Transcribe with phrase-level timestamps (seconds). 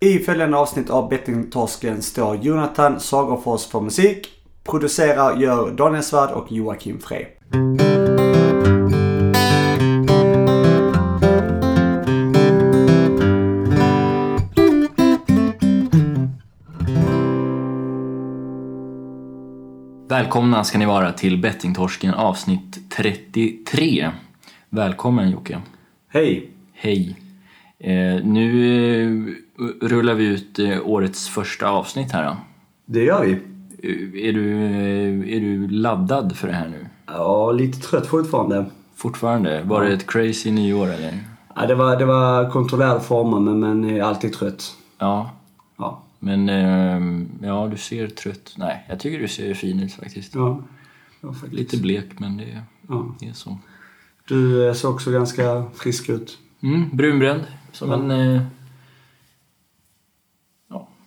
[0.00, 4.28] I följande avsnitt av Bettingtorsken står Jonathan Sagerfors för musik.
[4.64, 7.26] Producerar gör Daniel Svärd och Joakim Frey.
[20.08, 24.10] Välkomna ska ni vara till Bettingtorsken avsnitt 33.
[24.70, 25.60] Välkommen Jocke.
[26.08, 26.50] Hej!
[26.72, 27.16] Hej.
[27.78, 29.47] Eh, nu
[29.80, 32.24] rullar vi ut eh, årets första avsnitt här.
[32.24, 32.36] Då.
[32.86, 33.32] Det gör vi.
[33.32, 36.86] Eh, Är du, eh, är du laddad för det här nu?
[37.06, 38.66] Ja, lite trött fortfarande.
[38.96, 39.62] Fortfarande?
[39.64, 41.18] Var det ett crazy nyår eller?
[41.56, 44.74] Ja, det, var, det var kontrollerade former, men, men är alltid trött.
[44.98, 45.30] Ja,
[45.76, 46.02] Ja.
[46.18, 46.48] men
[47.42, 48.54] ja, du ser trött.
[48.56, 50.34] Nej, jag tycker du ser fin ut faktiskt.
[50.34, 50.60] Ja,
[51.20, 51.52] ja faktiskt.
[51.52, 53.14] Lite blek, men det, Ja.
[53.20, 53.58] det är så.
[54.28, 56.38] Du ser också ganska frisk ut.
[56.62, 57.40] Mm, brunbränd,
[57.72, 58.40] som en...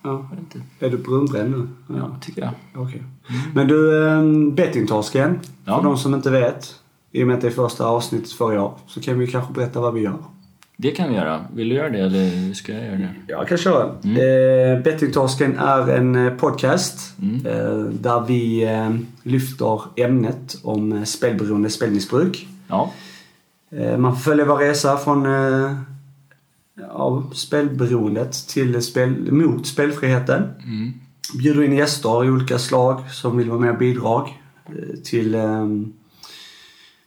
[0.02, 0.36] Ja, Ja.
[0.80, 0.88] jag.
[0.88, 1.68] Är du brunbränd nu?
[1.98, 2.50] Ja, tycker jag.
[2.74, 3.02] Okej.
[3.54, 5.40] Men du, ähm, bettingtorsken.
[5.64, 5.76] Ja.
[5.76, 6.74] För de som inte vet.
[7.12, 8.74] I och med att det är första avsnittet för år.
[8.86, 10.16] Så kan vi kanske berätta vad vi gör.
[10.76, 11.44] Det kan vi göra.
[11.54, 13.14] Vill du göra det eller ska jag göra det?
[13.28, 13.84] Jag kan köra.
[14.02, 17.18] Eh, bettingtorsken är en eh, podcast.
[17.22, 17.46] Mm.
[17.46, 18.90] Eh, där vi eh,
[19.22, 22.48] lyfter ämnet om eh, spelberoende, spelmissbruk.
[22.68, 22.92] Ja.
[23.70, 25.26] Eh, man får följa vår resa från
[26.78, 30.42] eh, ja, spelberoendet till spel, mot spelfriheten.
[30.64, 30.92] Mm.
[31.38, 34.26] bjuder in gäster i olika slag som vill vara med och bidra
[34.66, 35.66] eh, till eh,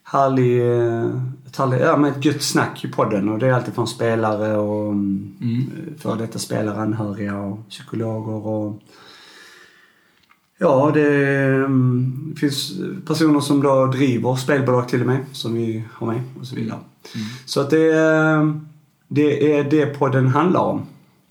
[0.03, 1.09] härlig, eh,
[1.47, 3.29] ett, härlig, ja, men ett gött snack i podden.
[3.29, 5.71] Och det är alltid från spelare och mm.
[5.97, 8.81] för detta spelare, anhöriga och psykologer och
[10.57, 12.73] Ja, det mm, finns
[13.07, 16.79] personer som då driver spelbolag till och med, som vi har med och så vidare.
[17.45, 18.55] Så att det, eh,
[19.07, 20.85] det är det podden handlar om.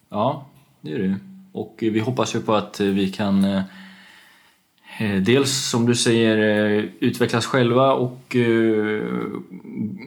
[0.08, 0.46] Ja,
[0.80, 1.16] det är det.
[1.52, 3.62] Och vi hoppas ju på att vi kan eh,
[4.98, 9.02] eh, dels som du säger eh, utvecklas själva och eh,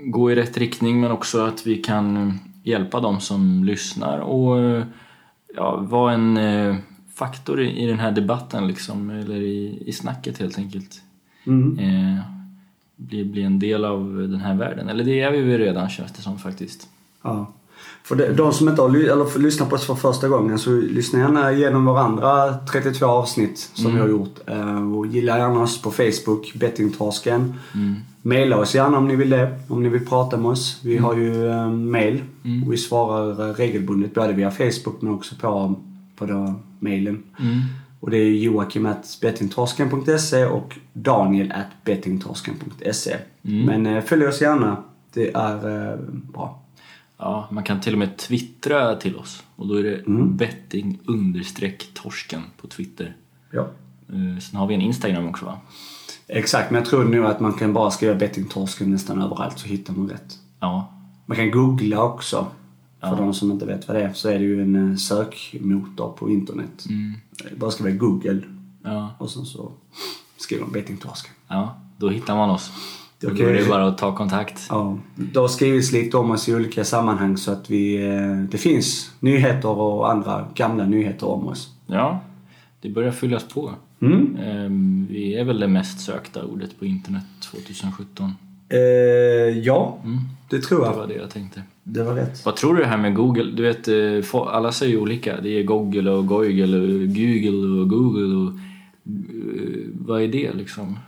[0.06, 2.34] gå i rätt riktning men också att vi kan eh,
[2.64, 4.84] hjälpa dem som lyssnar och eh,
[5.56, 6.76] ja, vara en eh,
[7.16, 11.02] faktor i, i den här debatten liksom, eller i, i snacket helt enkelt.
[11.48, 11.80] Mm.
[11.80, 12.22] Eh,
[12.96, 14.90] bli, bli en del av den här världen.
[14.90, 16.90] Eller det är vi väl redan känns det som faktiskt.
[17.22, 17.54] Ja.
[18.08, 21.20] För de, som inte har eller får lyssna på oss för första gången så lyssna
[21.20, 24.40] gärna igenom våra andra 32 avsnitt som vi har gjort.
[24.46, 27.54] Eh, och gilla gärna oss på Facebook, Bettingtorsken.
[27.76, 27.96] Mm.
[28.22, 29.60] Maila oss gärna om ni vill det.
[29.68, 30.80] Om ni vill prata med oss.
[30.84, 32.24] Vi har ju eh, mail.
[32.66, 35.76] Och vi svarar eh, regelbundet både via Facebook men också på,
[36.16, 37.24] på då, mailen.
[37.40, 37.60] Mm.
[38.00, 43.16] Och det är joakim.bettingtorsken.se och daniel.bettingtorsken.se.
[43.42, 44.78] Men eh, följ oss gärna.
[45.14, 45.98] Det är
[46.34, 46.64] bra.
[47.18, 51.90] Ja, man kan till och med twittra till oss och då är det betting understreck
[51.94, 53.16] torsken på Twitter.
[53.52, 53.62] Ja.
[54.10, 55.58] Eh, Sen har vi en Instagram också va?
[56.28, 59.94] Exakt, men jag tror nog att man kan bara skriva bettingtorsken nästan överallt så hittar
[59.94, 60.38] man rätt.
[60.60, 60.94] Ja,
[61.26, 62.48] Man kan googla också.
[63.00, 63.16] För Ja.
[63.16, 66.30] de som inte vet vad det är så är det ju en eh, sökmotor på
[66.30, 66.86] internet.
[67.46, 68.42] Eh, Bara skriva google
[68.84, 69.72] ja, och sen så
[70.38, 71.32] skriver man bettingtorsken.
[71.48, 71.78] ja.
[71.98, 72.72] Då hittar man oss.
[73.20, 73.46] Då Okej.
[73.46, 74.66] är det bara att ta kontakt.
[74.70, 78.58] Ja, det har skrivits lite om oss i olika sammanhang så att vi, eh, det
[78.58, 81.70] finns nyheter och andra gamla nyheter om oss.
[81.88, 82.20] Ja,
[82.82, 83.72] det börjar fyllas på.
[84.02, 84.36] Mm.
[84.36, 84.70] Eh,
[85.14, 88.32] Vi är väl det mest sökta ordet på internet 2017.
[88.70, 88.80] Eh,
[89.60, 89.98] ja,
[90.50, 90.94] det tror Det jag.
[90.96, 91.64] var det jag tänkte.
[91.84, 92.46] Det var rätt.
[92.46, 93.52] Vad tror du det här med Google?
[93.52, 95.42] Du vet, eh, alla säger ju olika.
[95.42, 98.54] Det är Google och Goigel och Google och Google och...
[99.94, 101.00] Vad är det liksom?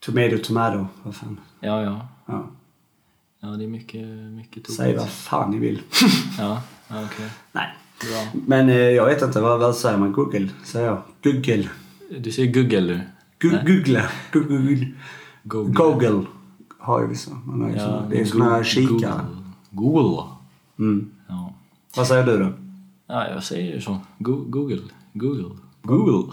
[0.00, 0.86] Tomato, tomato.
[1.02, 1.40] Vad fan.
[1.60, 2.08] Ja, ja.
[2.26, 2.46] Ja.
[3.40, 4.72] Ja, det är mycket, mycket tokigt.
[4.76, 5.82] Säg vad fan ni vill.
[6.38, 7.30] Ja, ja okej.
[7.52, 7.68] Nej.
[8.00, 8.40] Bra.
[8.46, 10.12] Men eh, jag vet inte, vad, vad säger man?
[10.12, 10.48] Google?
[10.64, 11.02] Säger jag.
[11.22, 11.68] Google.
[12.20, 13.10] Du säger Google eller?
[13.40, 14.02] Gu- Googla.
[14.32, 14.86] Google.
[15.42, 15.72] Google.
[15.74, 16.26] Google.
[16.78, 17.30] Har ju vissa.
[17.44, 19.20] Man har ju såna, det är såna här kikare.
[19.70, 20.02] Google.
[20.02, 20.22] Google.
[20.78, 21.10] Mm.
[21.28, 21.54] Ja.
[21.96, 22.52] Vad säger du då?
[23.06, 23.98] ja, jag säger så.
[24.18, 24.82] Go- Google.
[25.12, 25.56] Google.
[25.82, 26.32] Google.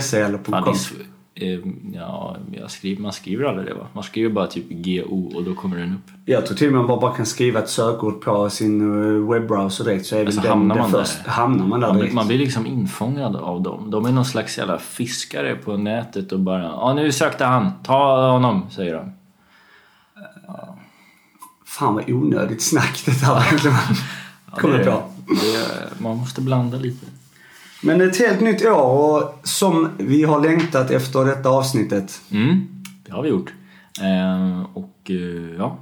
[0.00, 0.74] .se eller .com?
[1.34, 1.58] Eh,
[1.92, 2.36] ja,
[2.68, 3.86] skriver, man skriver aldrig det va?
[3.92, 6.10] Man skriver bara typ GO och då kommer den upp.
[6.24, 9.84] Jag tror till och med man bara, kan skriva ett sökord på sin eh, webbrowser
[9.84, 11.24] direkt så är Alltså, den hamnar man först.
[11.24, 11.30] där?
[11.30, 12.14] Hamnar man där Man direkt.
[12.14, 13.90] man blir liksom infångad av dem.
[13.90, 18.30] De är någon slags jävla fiskare på nätet och bara ja nu sökte han, ta
[18.32, 19.12] honom, säger de.
[21.66, 23.76] Fan vad onödigt snack det där verkligen.
[24.50, 25.02] Kommer det, det,
[25.98, 27.06] man måste blanda lite.
[27.84, 32.20] Men ett helt nytt år och som vi har längtat efter detta avsnittet.
[32.30, 32.66] Mm,
[33.06, 33.52] det har vi gjort.
[34.00, 35.78] Eh, och eh, ja,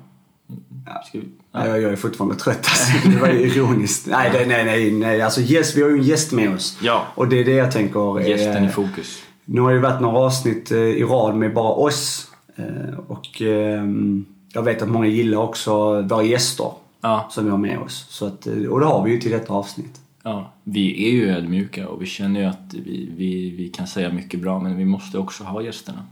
[1.09, 1.67] Ska vi, Ja.
[1.67, 3.09] Jag, jag är fortfarande trött alltså.
[3.09, 4.07] Det var ju ironiskt.
[4.07, 5.23] Nej, det, nej, nej, nej.
[5.23, 6.79] Alltså yes, vi har ju en gäst med oss.
[6.83, 8.21] ja, Och det är det jag tänker.
[8.21, 9.23] är- gästen i fokus.
[9.45, 12.27] Nu har det ju varit några avsnitt eh, i rad med bara oss.
[12.57, 16.67] Eh, Och ehm, jag vet att många gillar också våra gäster
[17.01, 18.07] Ja, som vi har med oss.
[18.09, 20.01] Så att, eh, och det har vi ju till detta avsnitt.
[20.23, 24.13] Ja, vi är ju ödmjuka och vi känner ju att vi, vi, vi kan säga
[24.13, 26.07] mycket bra men vi måste också ha gästerna.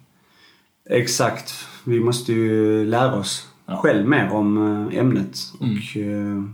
[0.91, 1.53] Exakt.
[1.85, 3.77] Vi måste ju lära oss Ja.
[3.77, 4.57] själv mer om
[4.89, 5.39] eh, ämnet.
[5.61, 6.45] Och, eh,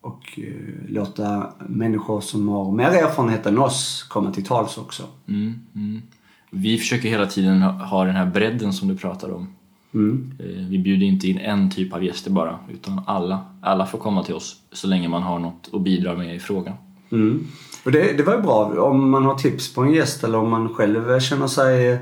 [0.00, 5.02] och eh, låta människor som har mer erfarenhet än oss komma till tals också.
[5.28, 6.02] Mm, mm.
[6.50, 9.48] Vi försöker hela tiden ha, den här bredden som du pratar om.
[9.94, 10.34] Mm.
[10.70, 13.46] Vi bjuder inte in en typ av gäster bara, utan alla.
[13.60, 16.74] Alla får komma till oss så länge man har något att bidra med i frågan.
[17.12, 17.46] Mm.
[17.84, 20.74] Och det, det var bra om man har tips på en gäst eller om man
[20.74, 22.00] själv känner sig eh,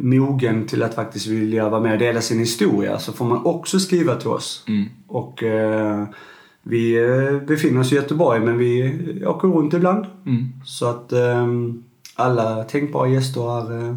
[0.00, 3.78] mogen till att faktiskt vilja vara med och dela sin historia så får man också
[3.80, 4.64] skriva till oss.
[4.68, 4.88] Mm.
[5.06, 6.04] Och eh,
[6.62, 8.92] vi eh, befinner oss i Göteborg men vi
[9.26, 10.06] åker runt ibland.
[10.26, 10.48] Mm.
[10.64, 11.46] Så att eh,
[12.14, 13.96] alla tänkbara gäster är eh,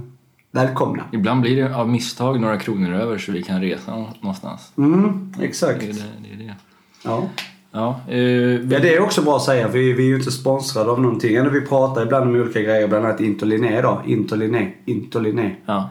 [0.51, 1.03] välkomna.
[1.11, 4.71] Ibland blir det av misstag några kronor över så vi kan resa nå- någonstans.
[4.77, 5.79] Mm, exakt.
[5.79, 6.03] Det är det.
[6.37, 6.55] det, är det.
[7.03, 7.29] Ja.
[7.75, 9.67] Ja, eh, ja, det är också bra att säga.
[9.67, 11.35] Vi, vi är ju inte sponsrade av någonting.
[11.35, 12.87] Ändå vi pratar ibland om olika grejer.
[12.87, 14.01] Bland annat Interliné då.
[14.05, 14.71] Interliné.
[14.85, 15.55] Interliné.
[15.65, 15.89] ja.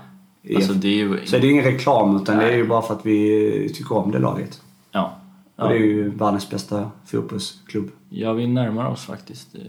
[0.57, 1.27] Alltså det är ju...
[1.27, 2.57] Så det är ingen reklam utan det är Nej.
[2.57, 4.63] ju bara för att vi tycker om det laget.
[4.93, 5.19] Ja.
[5.57, 5.85] Och det är Ja.
[5.85, 7.91] ju världens bästa fotbollsklubb.
[8.09, 9.55] ja, vi närmar oss faktiskt.
[9.55, 9.61] Eh,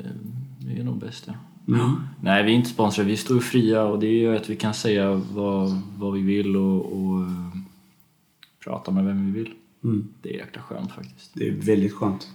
[0.67, 1.33] Vi är nog bäst ja.
[1.67, 1.95] Mm.
[2.21, 3.09] Nej, vi är inte sponsrade.
[3.09, 6.85] Vi står fria och det gör att vi kan säga vad, vad vi vill och,
[6.85, 7.27] och eh,
[8.63, 9.53] prata med vem vi vill.
[9.85, 10.07] Mm.
[10.21, 11.31] Det är jäkla skönt faktiskt.
[11.33, 12.27] Det är väldigt skönt.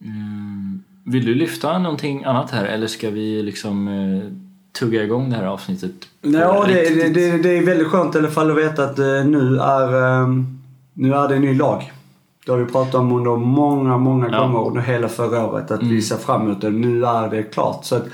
[0.00, 0.82] Mm.
[1.04, 4.32] Vill du lyfta någonting annat här eller ska vi liksom eh,
[4.78, 5.92] tugga igång det här avsnittet?
[6.20, 9.24] Ja, det, det, det, det är väldigt skönt i alla fall att veta att eh,
[9.24, 10.28] nu är, eh,
[10.94, 11.92] nu är det en ny lag.
[12.46, 14.40] Det har vi pratat om under många, många Ja.
[14.46, 15.70] gånger under hela förra året.
[15.70, 15.94] Att Mm.
[15.94, 16.70] vi ser fram emot det.
[16.70, 17.84] Nu är det klart.
[17.84, 18.06] Så att,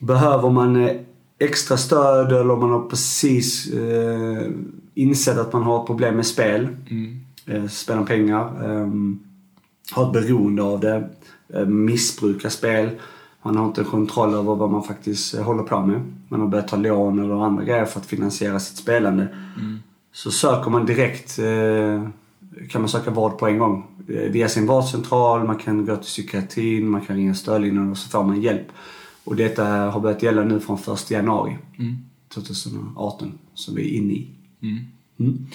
[0.00, 0.96] behöver man eh,
[1.38, 4.50] extra stöd eller om man har precis eh,
[4.94, 6.68] insett att man har problem med spel.
[6.90, 7.20] Mm.
[7.46, 8.90] Eh, spela om pengar, eh,
[9.92, 11.08] har ett beroende av det,
[11.54, 12.90] eh, missbrukar spel.
[13.42, 16.00] Man har inte kontroll över vad man faktiskt eh, håller på med.
[16.28, 19.28] Man har börjat ta lån eller andra grejer för att finansiera sitt spelande.
[19.56, 19.78] Mm.
[20.12, 21.36] Så söker man direkt,
[22.70, 23.86] kan man söka vård på en gång.
[24.06, 28.24] Via sin vårdcentral, man kan gå till psykiatrin, man kan ringa stödlinjen och så får
[28.24, 28.66] man hjälp.
[29.24, 31.96] Och detta har börjat gälla nu från 1 januari Mm.
[32.28, 34.30] 2018, som vi är inne i.
[34.62, 35.46] Mm.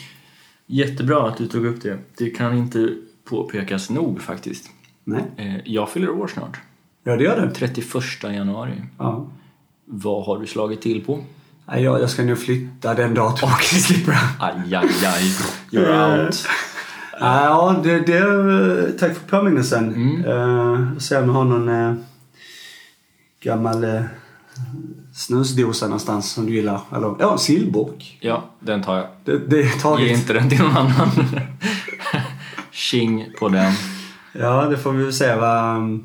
[0.73, 1.97] Jättebra att du tog upp det.
[2.17, 2.95] Det kan inte
[3.29, 4.69] påpekas nog faktiskt.
[5.03, 6.59] Nej, Eh, Jag fyller år snart.
[7.03, 7.51] ja det gör det.
[7.51, 7.85] 31
[8.23, 8.71] januari.
[8.97, 9.27] Ja.
[9.85, 11.19] Vad har du slagit till på?
[11.65, 15.23] Jag, jag ska nog flytta den dagen och slipper Aj, aj, aj.
[15.71, 16.45] You're out.
[17.19, 19.93] Ja, det, det, tack för påminnelsen.
[19.95, 20.25] Mm.
[20.25, 21.95] Uh, se om jag har någon uh,
[23.43, 24.01] gammal uh,
[25.13, 26.81] snusdosa någonstans som du gillar.
[26.95, 28.17] Eller ja, en sillburk.
[28.21, 29.07] Ja, den tar jag.
[29.25, 30.17] Det, det är Ge taget.
[30.19, 31.09] inte den till någon annan.
[32.71, 33.73] Tjing på den.
[34.33, 35.99] Ja, det får vi väl se vad,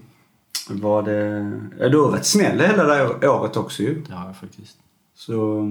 [0.69, 1.53] vad det...
[1.79, 4.03] Ja, du har varit snäll hela det här året också ju.
[4.09, 4.77] Det har jag faktiskt.
[5.15, 5.63] Så,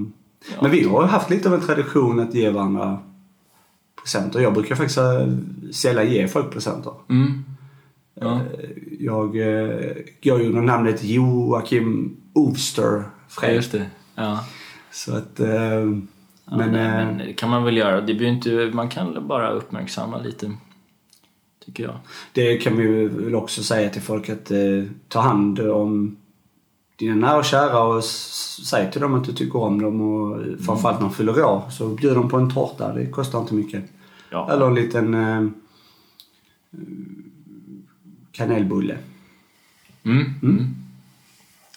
[0.61, 2.99] Men vi har haft lite av en tradition att ge varandra
[4.01, 4.39] presenter.
[4.39, 5.27] Jag brukar faktiskt eh,
[5.71, 6.93] sällan ge folk presenter.
[7.09, 7.43] Mm.
[8.21, 8.41] Ja.
[8.99, 9.79] Jag eh,
[10.23, 13.55] går ju under namnet Joakim Ovster ja, Fred.
[13.55, 13.89] just det.
[14.15, 14.45] Ja.
[14.91, 15.39] Så att...
[15.39, 15.85] Eh,
[16.49, 18.01] Ja, men, nej, eh, men det kan man väl göra.
[18.01, 20.51] Det blir inte, man kan bara uppmärksamma lite.
[21.65, 21.95] Tycker jag.
[22.33, 26.17] det kan vi väl också säga till folk att eh, ta hand om
[26.95, 30.99] dina nära och kära och säg till dem att du tycker om dem och framförallt
[30.99, 32.93] när de fyller år så bjud dem på en tårta.
[32.93, 33.83] Det kostar inte mycket.
[34.29, 34.51] Ja.
[34.51, 35.47] Eller en liten eh,
[38.31, 38.97] kanelbulle.
[40.03, 40.33] Mm.
[40.43, 40.75] Mm.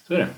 [0.06, 0.28] Så är det.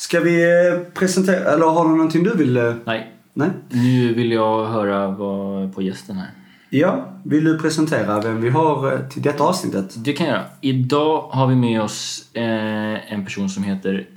[0.00, 2.56] Ska vi eh, presentera, eller har du någonting du vill?
[2.56, 3.50] eh, Nej, Nej?
[3.68, 6.30] nu vill jag höra vad på gästen här.
[6.70, 10.04] Ja, vill du presentera vem vi har eh, till detta avsnittet?
[10.04, 10.46] Det kan jag göra.
[10.60, 14.08] Idag har vi med oss eh, en person som heter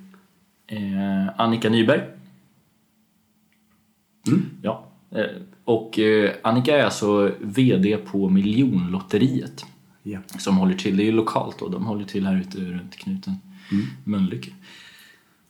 [0.68, 2.02] eh, Annika Nyberg.
[4.28, 4.46] Mm.
[4.62, 4.86] Ja.
[5.12, 5.26] Eh,
[5.66, 6.00] och
[6.42, 9.66] Annika är alltså VD på Miljonlotteriet.
[10.04, 10.20] Ja.
[10.38, 13.34] Som håller till, det är ju lokalt då, de håller till här ute runt knuten.
[14.04, 14.52] Mölnlycke.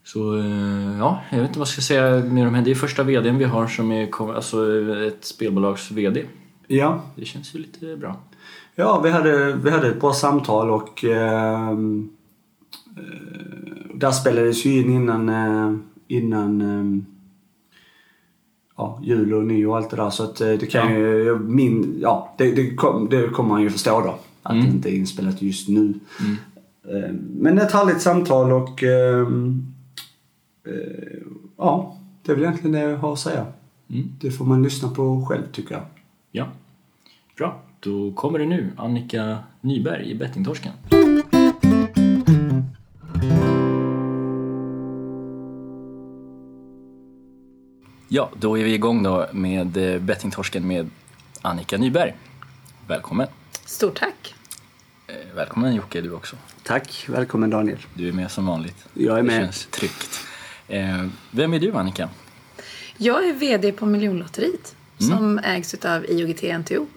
[0.05, 2.65] Så eh, ja, jag vet inte vad jag ska säga mer om henne.
[2.65, 4.57] Det är första VDn vi har som är alltså
[5.07, 6.25] ett spelbolags VD.
[6.67, 8.15] Ja, Det känns ju lite bra.
[8.75, 12.09] ja vi, hade, vi hade ett bra samtal och ehm,
[12.97, 15.75] eh, där spelades ju in innan, eh,
[16.07, 17.03] innan eh,
[18.77, 20.09] ja, jul och nyår och allt det där.
[20.09, 23.69] Så att eh, det kan ju, min, ja, det, det, kom, det kommer man ju
[23.69, 24.15] förstå då.
[24.43, 24.65] Att Mm.
[24.65, 25.93] det inte är inspelat just nu.
[26.89, 29.72] Eh, Men ett härligt samtal och ehm, eh,
[31.57, 33.45] ja, det är väl egentligen det jag har att säga.
[33.89, 34.15] Mm.
[34.21, 35.83] Det får man lyssna på själv tycker jag.
[36.31, 36.47] Ja.
[37.37, 37.61] Bra.
[37.79, 40.71] Då kommer det nu Annika Nyberg i Bettingtorsken.
[48.07, 50.89] Ja, då är vi igång då med eh, Bettingtorsken med
[51.41, 52.13] Annika Nyberg.
[52.87, 53.27] Välkommen.
[53.65, 54.35] Stort tack.
[55.07, 56.35] Eh, Välkommen Jocke, du också.
[56.63, 57.77] Tack, välkommen Daniel.
[57.93, 58.87] Du är med som vanligt.
[58.93, 59.35] Jag är med.
[59.35, 60.32] Det känns tryggt.
[60.67, 62.09] Eh, Vem är du Annika?
[62.97, 65.17] Jag är VD på Miljonlotteriet Mm.
[65.17, 66.87] som ägs av IOGT NTO.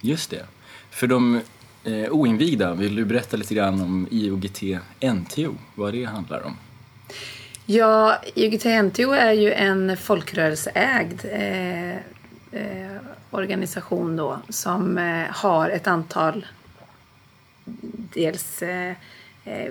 [0.00, 0.46] Just det.
[0.90, 1.40] För de
[1.84, 4.62] eh, oinvigda, vill du berätta lite grann om IOGT
[5.00, 5.54] NTO?
[5.74, 6.56] Vad det handlar om?
[7.66, 11.90] Ja, IOGT NTO är ju en folkrörelseägd eh,
[12.60, 12.96] eh,
[13.30, 16.46] organisation då som eh, har ett antal
[18.14, 18.94] dels eh,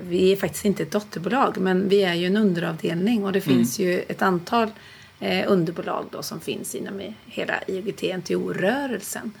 [0.02, 3.78] vi är faktiskt inte ett dotterbolag men vi är ju en underavdelning och det finns
[3.78, 4.68] ju ett antal
[5.20, 9.32] eh, underbolag då som finns inom hela IOGT-NTO-rörelsen.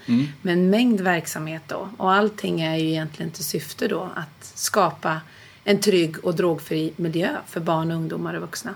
[0.42, 5.20] Med en mängd verksamhet då och allting är ju egentligen till syfte då att skapa
[5.64, 8.74] en trygg och drogfri miljö för barn, ungdomar och vuxna.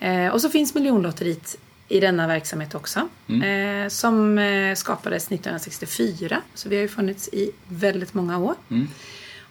[0.00, 1.56] Eh, och så finns Miljonlotteriet
[1.88, 3.08] i denna verksamhet också.
[3.44, 6.40] Eh, som eh, skapades 1964.
[6.54, 8.54] Så vi har ju funnits i väldigt många år.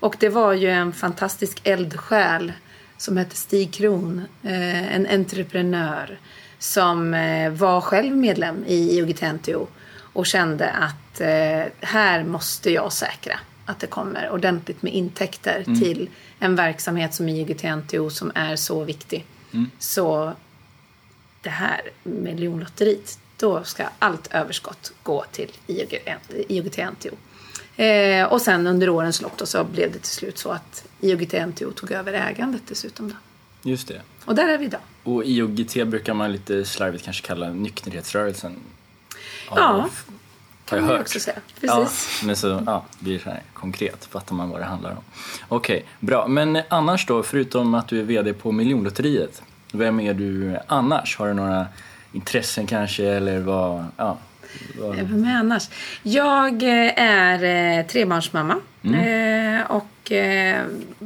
[0.03, 2.53] Och det var ju en fantastisk eldsjäl
[2.98, 4.22] som hette Stig Kron.
[4.43, 6.19] Eh, en entreprenör
[6.60, 9.67] som eh, var själv medlem i IOGT-NTO
[9.98, 16.10] och kände att eh, här måste jag säkra att det kommer ordentligt med intäkter till
[16.39, 19.25] en verksamhet som IOGT-NTO som är så viktig.
[19.79, 20.33] Så
[21.41, 27.15] det här miljonlotteriet, då ska allt överskott gå till IOGT-NTO.
[27.75, 31.74] Eh, och sen under årens lopp då så blev det till slut så att IOGT-NTO
[31.74, 33.10] tog över ägandet dessutom.
[33.10, 33.15] Då.
[33.70, 34.01] Just det.
[34.25, 34.82] Och där är vi idag.
[35.03, 38.56] Och IOGT brukar man lite slarvigt kanske kalla nykterhetsrörelsen.
[39.50, 39.89] Ja, jag
[40.65, 41.01] kan man hört.
[41.01, 41.38] också säga.
[41.62, 42.24] Ja, Precis.
[42.24, 45.03] men så ja, det blir så här konkret, fattar man vad det handlar om.
[45.48, 46.27] Okej, bra.
[46.27, 51.18] Men annars då, förutom att du är VD på Miljonlotteriet, vem är du annars?
[51.18, 51.68] Har du några
[52.12, 53.86] intressen kanske eller vad?
[53.98, 54.18] Ja,
[54.95, 55.69] Vem är annars?
[56.03, 57.43] Jag eh, är
[57.79, 58.55] eh, trebarnsmamma.
[58.83, 59.60] Mm.
[59.60, 60.62] Eh, och eh,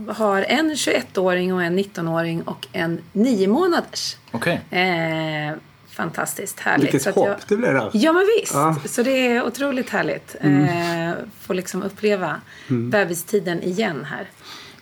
[0.08, 4.16] har en 21-åring och en 19-åring och en 9 månaders.
[4.32, 5.56] Okej, Eh,
[5.90, 6.84] fantastiskt härligt.
[6.86, 7.90] Vilket Så att hopp jag- det blev där.
[7.94, 8.54] Ja men visst.
[8.54, 8.76] Ja.
[8.86, 10.36] Så det är otroligt härligt.
[10.42, 11.12] Eh,
[11.42, 14.28] få liksom uppleva bebistiden igen här.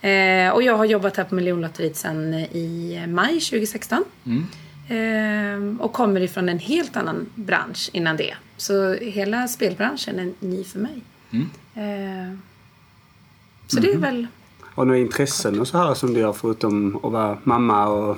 [0.01, 4.03] Eh, och jag har jobbat här på Miljonlotteriet sedan i maj 2016.
[4.25, 4.31] Eh,
[5.79, 8.35] och kommer ifrån en helt annan bransch innan det.
[8.57, 11.01] Så hela spelbranschen är ny för mig.
[11.75, 12.37] Eh,
[13.67, 14.27] så det är väl
[14.61, 18.17] Har du några intressen och så här som du gör förutom att vara mamma och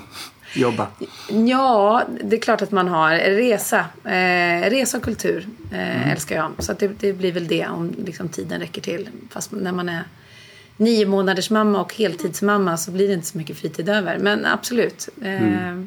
[0.55, 0.87] jobba?
[1.29, 3.15] Ja, det är klart att man har.
[3.15, 6.51] Resa, eh, resa och kultur eh, älskar jag.
[6.57, 9.09] Så att det, det blir väl det om liksom, tiden räcker till.
[9.29, 10.03] Fast när man är
[10.77, 14.19] nio månaders mamma och heltidsmamma så blir det inte så mycket fritid över.
[14.19, 15.09] Men absolut.
[15.21, 15.81] Eh,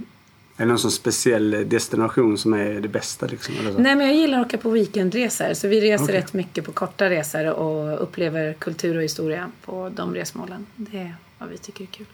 [0.61, 3.55] Är det någon sån speciell destination som är det bästa liksom?
[3.61, 3.79] Eller så?
[3.79, 5.55] Nej, men jag gillar att åka på weekendresor.
[5.55, 6.15] Så vi reser Okej.
[6.17, 10.67] rätt mycket på korta resor och upplever kultur och historia på de resmålen.
[10.77, 12.07] Det är vad vi tycker är kul.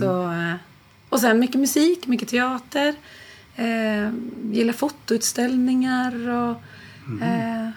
[0.00, 0.54] Så, eh,
[1.08, 2.94] och sen mycket musik, mycket teater.
[3.56, 4.10] Eh,
[4.52, 6.56] gillar fotoutställningar och...
[7.22, 7.68] Eh,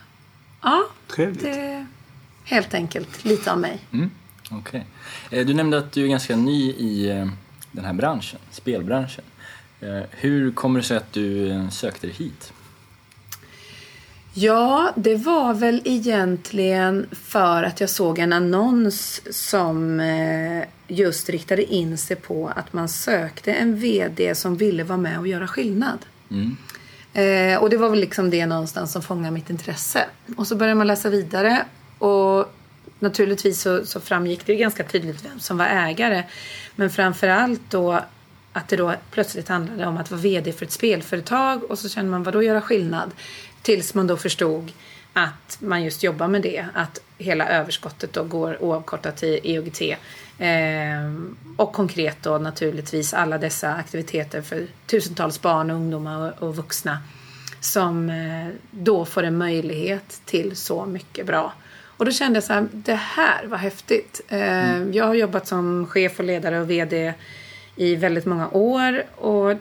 [0.61, 0.83] ja,
[1.15, 1.41] Trevligt.
[1.41, 1.85] det är
[2.43, 3.79] helt enkelt lite av mig.
[3.91, 4.09] mm.
[4.51, 4.85] okej.
[5.31, 7.27] Eh, Du nämnde att du är ganska ny i eh,
[7.71, 9.23] den här branschen, spelbranschen.
[9.81, 12.53] Eh, Hur kommer det sig att du eh, sökte dig hit?
[14.33, 21.63] Ja, det var väl egentligen för att jag såg en annons som eh, just riktade
[21.63, 26.05] in sig på att man sökte en VD som ville vara med och göra skillnad.
[26.31, 26.57] Mm.
[27.13, 30.05] Eh, och det var väl liksom det någonstans som fångade mitt intresse.
[30.37, 31.65] Och så började man läsa vidare
[31.97, 32.53] och
[32.99, 36.23] naturligtvis så, så framgick det ganska tydligt vem som var ägare.
[36.75, 38.03] Men framförallt då
[38.59, 42.11] att det då plötsligt handlade om att vara VD för ett spelföretag och så kände
[42.11, 43.11] man vad då göra skillnad?
[43.61, 44.71] Tills man då förstod
[45.13, 46.65] att man just jobbar med det.
[46.73, 49.81] Att hela överskottet då går oavkortat till EOGT.
[50.37, 51.13] Eh,
[51.57, 56.99] och konkret då naturligtvis alla dessa aktiviteter för tusentals barn, ungdomar och, och vuxna.
[57.61, 61.53] Som eh, då får en möjlighet till så mycket bra.
[61.97, 64.21] Och då kände jag så här, det här var häftigt.
[64.27, 67.13] Eh, Jag har jobbat som chef och ledare och VD
[67.79, 69.03] i väldigt många år.
[69.15, 69.55] Och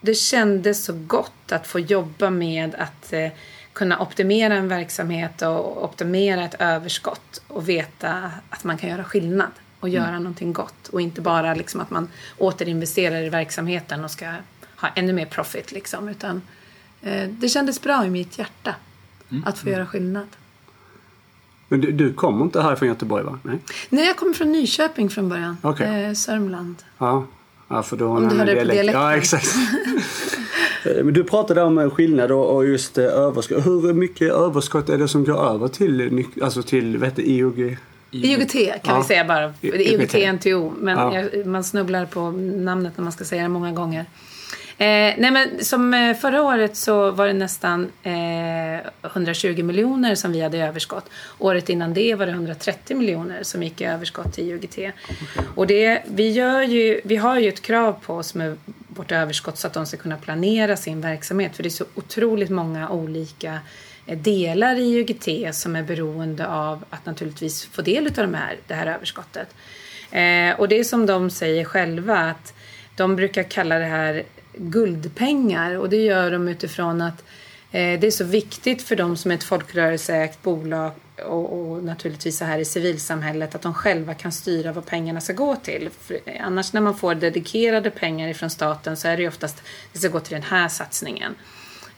[0.00, 3.30] det kändes så gott att få jobba med att eh,
[3.72, 9.50] kunna optimera en verksamhet och optimera ett överskott och veta att man kan göra skillnad
[9.80, 10.22] och göra mm.
[10.22, 12.08] någonting gott och inte bara liksom att man
[12.38, 14.26] återinvesterar i verksamheten och ska
[14.76, 16.42] ha ännu mer profit liksom utan
[17.02, 18.74] eh, det kändes bra i mitt hjärta
[19.30, 19.44] mm.
[19.46, 19.78] att få mm.
[19.78, 20.28] göra skillnad.
[21.68, 23.38] Men du, du kommer inte härifrån Göteborg va?
[23.42, 23.58] Nej,
[23.88, 25.56] Nej jag kommer från Nyköping från början.
[25.62, 26.02] Okay.
[26.02, 26.76] Eh, Sörmland.
[26.98, 27.26] Ja.
[27.70, 29.02] Ja, för då Om du hörde på dialekten.
[29.02, 29.48] Ja, exakt.
[30.84, 33.66] Eh, men du pratade om skillnad och just eh, överskott.
[33.66, 37.76] Hur mycket överskott är det som går över till, alltså till vet du, IOG?
[38.10, 38.98] IOGT kan ja.
[38.98, 39.54] vi säga bara.
[39.62, 40.72] IOGT NTO.
[40.78, 41.44] Men ja.
[41.44, 44.06] man snubblar på namnet när man ska säga det många gånger.
[44.80, 50.32] Eh, nej men som eh, förra året så var det nästan eh, 120 miljoner som
[50.32, 51.10] vi hade i överskott.
[51.38, 54.78] Året innan det var det 130 miljoner som gick i överskott till UGT.
[55.54, 58.56] Och det, vi, gör ju, vi har ju ett krav på oss med
[58.88, 61.56] vårt överskott så att de ska kunna planera sin verksamhet.
[61.56, 63.58] För det är så otroligt många olika
[64.06, 68.56] eh, delar i UGT som är beroende av att naturligtvis få del av de här,
[68.66, 69.54] det här överskottet.
[70.10, 72.54] Eh, och det är som de säger själva att
[72.96, 74.24] de brukar kalla det här
[74.56, 77.24] guldpengar och det gör de utifrån att
[77.70, 80.92] eh, det är så viktigt för dem som är ett folkrörelseägt bolag
[81.24, 85.32] och, och, naturligtvis så här i civilsamhället att de själva kan styra vad pengarna ska
[85.32, 85.90] gå till.
[86.00, 89.62] För eh, annars när man får dedikerade pengar ifrån staten så är det ju oftast
[89.92, 91.34] det ska gå till den här satsningen.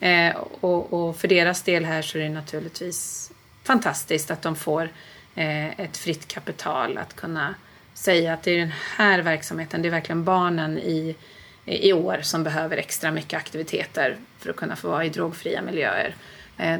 [0.00, 3.30] Eh, och, och, för deras del här så är det naturligtvis
[3.62, 4.88] fantastiskt att de får
[5.34, 7.54] eh, ett fritt kapital att kunna
[7.94, 11.16] säga att det är den här verksamheten, det är verkligen barnen i
[11.64, 16.14] i år som behöver extra mycket aktiviteter för att kunna få vara i drogfria miljöer.
[16.56, 16.78] Eh,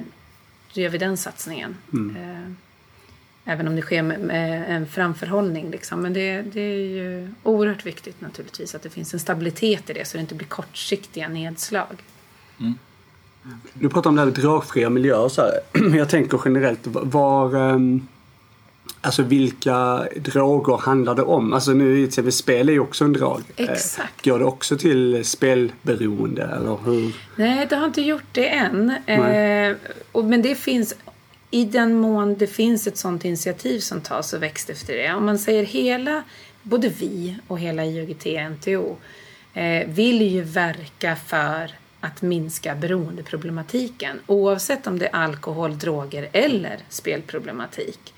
[0.75, 1.77] då gör vi den satsningen.
[1.93, 2.17] Mm.
[2.17, 2.53] Eh,
[3.45, 5.71] även om det sker med, en framförhållning.
[5.71, 6.03] Liksom.
[6.03, 10.05] Men det, det, är ju oerhört viktigt naturligtvis att det finns en stabilitet i det
[10.05, 12.03] så det inte blir kortsiktiga nedslag.
[12.61, 12.79] Mm.
[13.75, 15.29] Du pratar om det här med drogfria miljöer.
[15.29, 15.97] Så här.
[15.97, 18.09] Jag tänker generellt, var, um,
[19.01, 21.53] Alltså vilka droger handlar det om?
[21.53, 23.43] Alltså nu i till spel är ju också en drog.
[23.57, 24.25] Eh, Exakt.
[24.25, 27.17] Går det också till spelberoende eller hur?
[27.37, 28.91] Nej, det har inte gjort det än.
[29.06, 29.76] Eh,
[30.13, 30.95] och, men det finns
[31.50, 35.13] i den mån det finns ett sådant initiativ som tas och växt efter det.
[35.13, 36.23] Om man säger hela,
[36.63, 38.97] både vi och hela IOGT-NTO
[39.54, 46.78] eh, vill ju verka för att minska beroendeproblematiken oavsett om det är alkohol, droger eller
[46.89, 48.15] spelproblematik.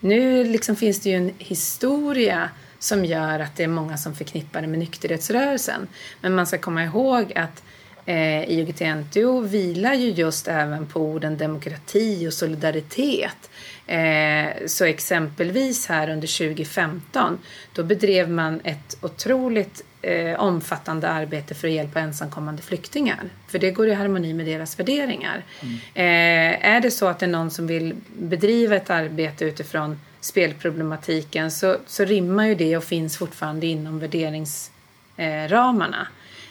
[0.00, 4.60] Nu liksom finns det ju en historia som gör att det är många som förknippar
[4.60, 5.88] det med nykterhetsrörelsen.
[6.20, 7.62] Men man ska komma ihåg att
[8.06, 13.50] eh, IOGT-NTO vilar ju just även på orden demokrati och solidaritet.
[13.86, 17.38] Eh, så exempelvis här under 2015
[17.74, 23.30] då bedrev man ett otroligt eh, omfattande arbete för att hjälpa ensamkommande flyktingar.
[23.48, 25.44] För det går i harmoni med deras värderingar.
[25.60, 25.74] Mm.
[25.94, 31.50] Eh, är det så att det är någon som vill bedriva ett arbete utifrån spelproblematiken
[31.50, 36.08] så, så rimmar ju det och finns fortfarande inom värderingsramarna.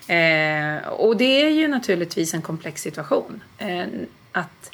[0.07, 3.43] Eh, och det är ju naturligtvis en komplex situation.
[3.57, 3.85] Eh,
[4.31, 4.71] att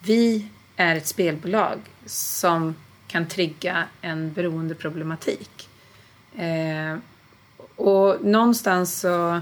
[0.00, 2.74] vi är ett spelbolag som
[3.06, 5.68] kan trigga en beroendeproblematik.
[6.36, 6.96] Eh,
[7.78, 9.40] och någonstans så,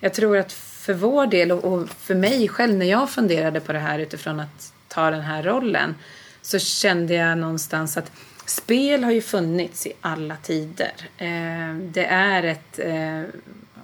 [0.00, 3.78] jag tror att för vår del och för mig själv när jag funderade på det
[3.78, 5.94] här utifrån att ta den här rollen
[6.42, 8.12] så kände jag någonstans att
[8.46, 10.92] spel har ju funnits i alla tider.
[11.18, 13.22] Eh, det är ett, eh,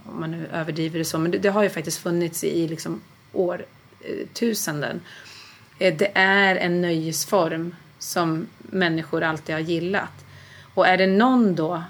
[0.04, 3.00] om man nu överdriver det så, men det, har ju faktiskt funnits i liksom
[3.32, 5.00] årtusenden.
[5.78, 10.24] Eh, det är en nöjesform som människor alltid har gillat.
[10.74, 11.82] Och är det någon då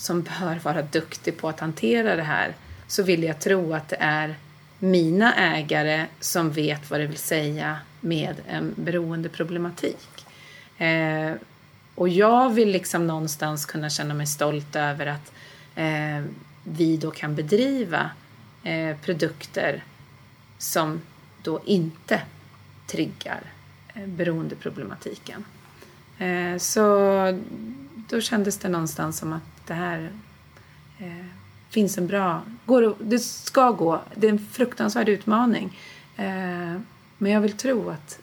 [0.00, 2.54] som bör vara duktig på att hantera det här
[2.86, 4.36] så vill jag tro att det är
[4.78, 10.26] mina ägare som vet vad det vill säga med en beroendeproblematik.
[10.78, 11.32] Eh,
[11.94, 15.32] och jag vill liksom någonstans kunna känna mig stolt över att
[15.74, 16.24] eh,
[16.64, 18.10] vi då kan bedriva
[18.62, 19.84] eh, produkter
[20.58, 21.00] som
[21.42, 22.22] då inte
[22.86, 23.40] triggar
[23.94, 25.44] eh, beroendeproblematiken.
[26.18, 27.40] Eh, så
[28.08, 30.10] då kändes det någonstans som att det här
[30.98, 31.26] eh,
[31.68, 32.42] finns en bra...
[32.66, 34.00] Går, det ska gå.
[34.14, 35.78] Det är en fruktansvärd utmaning.
[36.16, 36.80] Eh,
[37.18, 38.18] men jag vill tro att,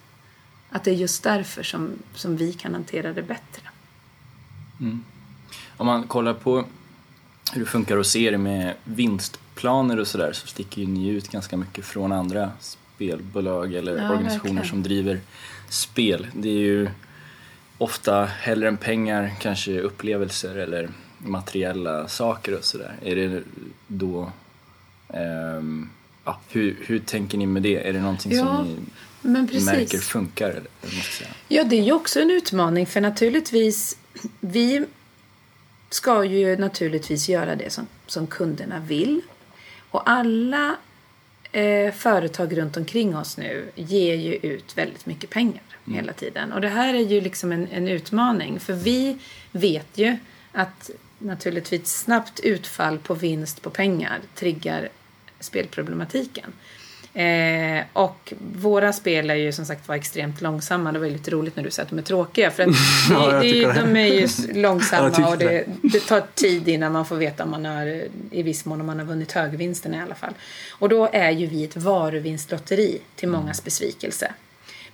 [0.69, 3.61] att det är just därför som, som vi kan hantera det bättre.
[4.79, 5.03] Mm.
[5.77, 6.65] Om man kollar på
[7.53, 11.57] hur det funkar och ser med vinstplaner och sådär så sticker ju ni ut ganska
[11.57, 14.69] mycket från andra spelbolag eller ja, organisationer verkligen.
[14.69, 15.19] som driver
[15.69, 16.27] spel.
[16.33, 16.89] Det är ju
[17.77, 22.95] ofta hellre än pengar kanske upplevelser eller materiella saker och sådär.
[23.01, 23.43] Är det
[23.87, 24.31] då
[25.13, 25.89] Ehm,
[26.25, 27.87] ja, hur, hur tänker ni med det?
[27.87, 30.49] Är det någonting Ja, som ni märker funkar?
[30.49, 31.29] Eller, eller måste jag säga?
[31.47, 33.97] Ja, det är ju också en utmaning för naturligtvis,
[34.39, 34.85] vi
[35.89, 39.21] ska ju naturligtvis göra det som, som kunderna vill.
[39.91, 40.75] Och alla
[41.51, 46.53] eh, företag runt omkring oss nu ger ju ut väldigt mycket pengar hela tiden.
[46.53, 49.17] Och det här är ju liksom en, en utmaning för vi
[49.51, 50.17] vet ju
[50.51, 54.89] att naturligtvis snabbt utfall på vinst på pengar triggar
[55.39, 56.53] spelproblematiken.
[57.17, 60.91] Eh, och våra spel är ju som sagt var extremt långsamma.
[60.91, 62.51] Det var ju lite roligt när du sa att de är tråkiga.
[62.51, 62.69] För att
[63.09, 66.91] Ja, det, det, de är ju Ja, långsamma tycker och det, det tar tid innan
[66.91, 70.01] man får veta om man har i viss mån om man har vunnit högvinsten i
[70.01, 70.33] alla fall.
[70.71, 74.31] Och då är ju vi ett varuvinstlotteri till mångas besvikelse.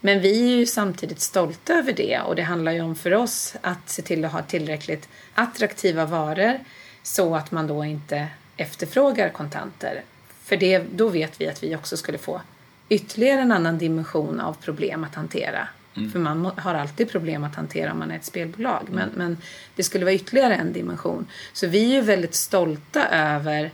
[0.06, 3.56] Men vi är ju samtidigt stolta över det och det handlar ju om för oss
[3.62, 6.60] att se till att ha tillräckligt attraktiva varor
[7.04, 10.04] så att man då inte efterfrågar kontanter.
[10.44, 12.42] För det, då vet vi att vi också skulle få
[12.90, 15.68] ytterligare en annan dimension av problem att hantera.
[16.12, 18.88] För man har alltid problem att hantera om man är ett spelbolag.
[18.92, 19.38] Men, men
[19.76, 21.28] det skulle vara ytterligare en dimension.
[21.54, 23.72] Så vi är ju väldigt stolta över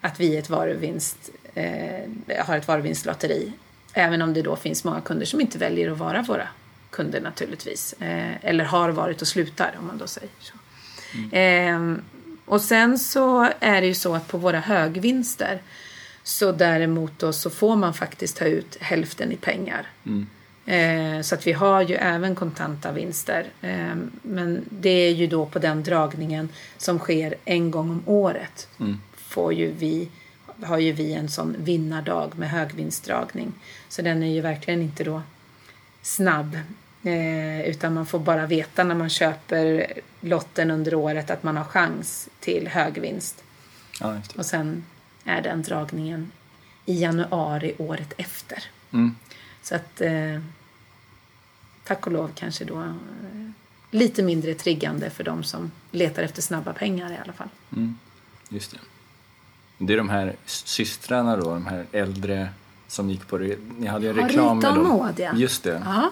[0.00, 3.52] att vi ett varuvinst, eh, har ett varuvinstlotteri.
[3.92, 6.48] Även om det då finns många kunder som inte väljer att vara våra
[6.90, 7.92] kunder naturligtvis.
[7.92, 10.54] Eh, eller har varit och slutar om man då säger så.
[11.36, 11.96] Eh,
[12.44, 15.62] och sen så är det ju så att på våra högvinster
[16.22, 19.86] så däremot då så får man faktiskt ta ut hälften i pengar.
[20.66, 23.46] Eh, så att vi har ju även kontanta vinster.
[23.60, 28.68] Eh, men det är ju då på den dragningen som sker en gång om året.
[29.16, 30.08] Får ju vi,
[30.64, 33.52] har ju vi en sån vinnardag med högvinstdragning.
[33.88, 35.22] Så den är ju verkligen inte då
[36.02, 36.58] snabb.
[37.02, 39.86] Eh, utan man får bara veta när man köper
[40.20, 43.44] lotten under året att man har chans till högvinst.
[44.00, 44.16] Ja.
[44.36, 44.84] Och sen
[45.24, 46.32] är den dragningen
[46.86, 48.64] i januari året efter.
[48.92, 49.16] Mm.
[49.62, 50.40] Så att eh,
[51.84, 53.50] tack och lov kanske då eh,
[53.90, 57.48] lite mindre triggande för de som letar efter snabba pengar i alla fall.
[58.48, 58.78] Just det.
[59.86, 62.48] Det är de här systrarna då, de här äldre
[62.88, 63.38] som gick på.
[63.78, 64.88] Ni hade ju reklam med dem.
[64.88, 65.30] Maud, ja.
[65.34, 65.82] Just det.
[65.84, 66.10] Ja,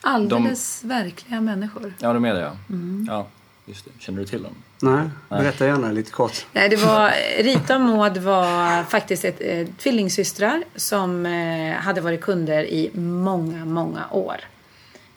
[0.00, 1.94] alldeles verkliga människor.
[1.98, 2.56] Ja, de är det ja.
[2.68, 3.06] Mm.
[3.08, 3.26] Ja,
[3.66, 3.90] just det.
[3.98, 4.54] Känner du till dem?
[4.82, 6.46] Nej, berätta gärna lite kort.
[6.52, 12.20] Nej, det var, Rita och Maud var faktiskt ett, eh, tvillingsystrar som eh, hade varit
[12.20, 14.40] kunder i många, många år.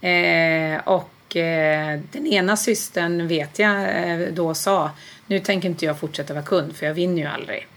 [0.01, 4.91] Eh, och eh, den ena systern vet jag eh, då sa
[5.27, 7.67] nu tänker inte jag fortsätta vara kund för jag vinner ju aldrig.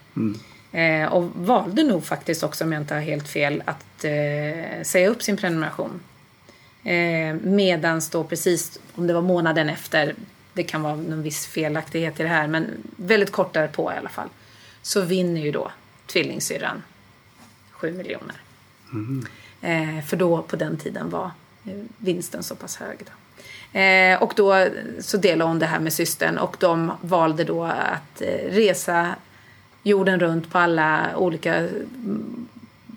[0.73, 5.09] Eh, och valde nog faktiskt också, om jag inte har helt fel, att eh, säga
[5.09, 6.01] upp sin prenumeration.
[6.85, 10.15] Eh, medans då precis, om det var månaden efter,
[10.53, 14.09] det kan vara någon viss felaktighet i det här, men väldigt kort därpå i alla
[14.09, 14.29] fall,
[14.83, 15.71] så vinner ju då
[16.07, 16.83] tvillingsyrran
[17.71, 18.37] 7 miljoner.
[19.61, 21.31] Eh, för då på den tiden var
[21.65, 22.99] eh, vinsten så pass hög.
[22.99, 23.13] Då.
[23.79, 24.69] Eh, och då
[25.01, 29.15] så delade hon det här med systern och de valde då att eh, resa
[29.87, 32.49] jorden runt på alla olika mm,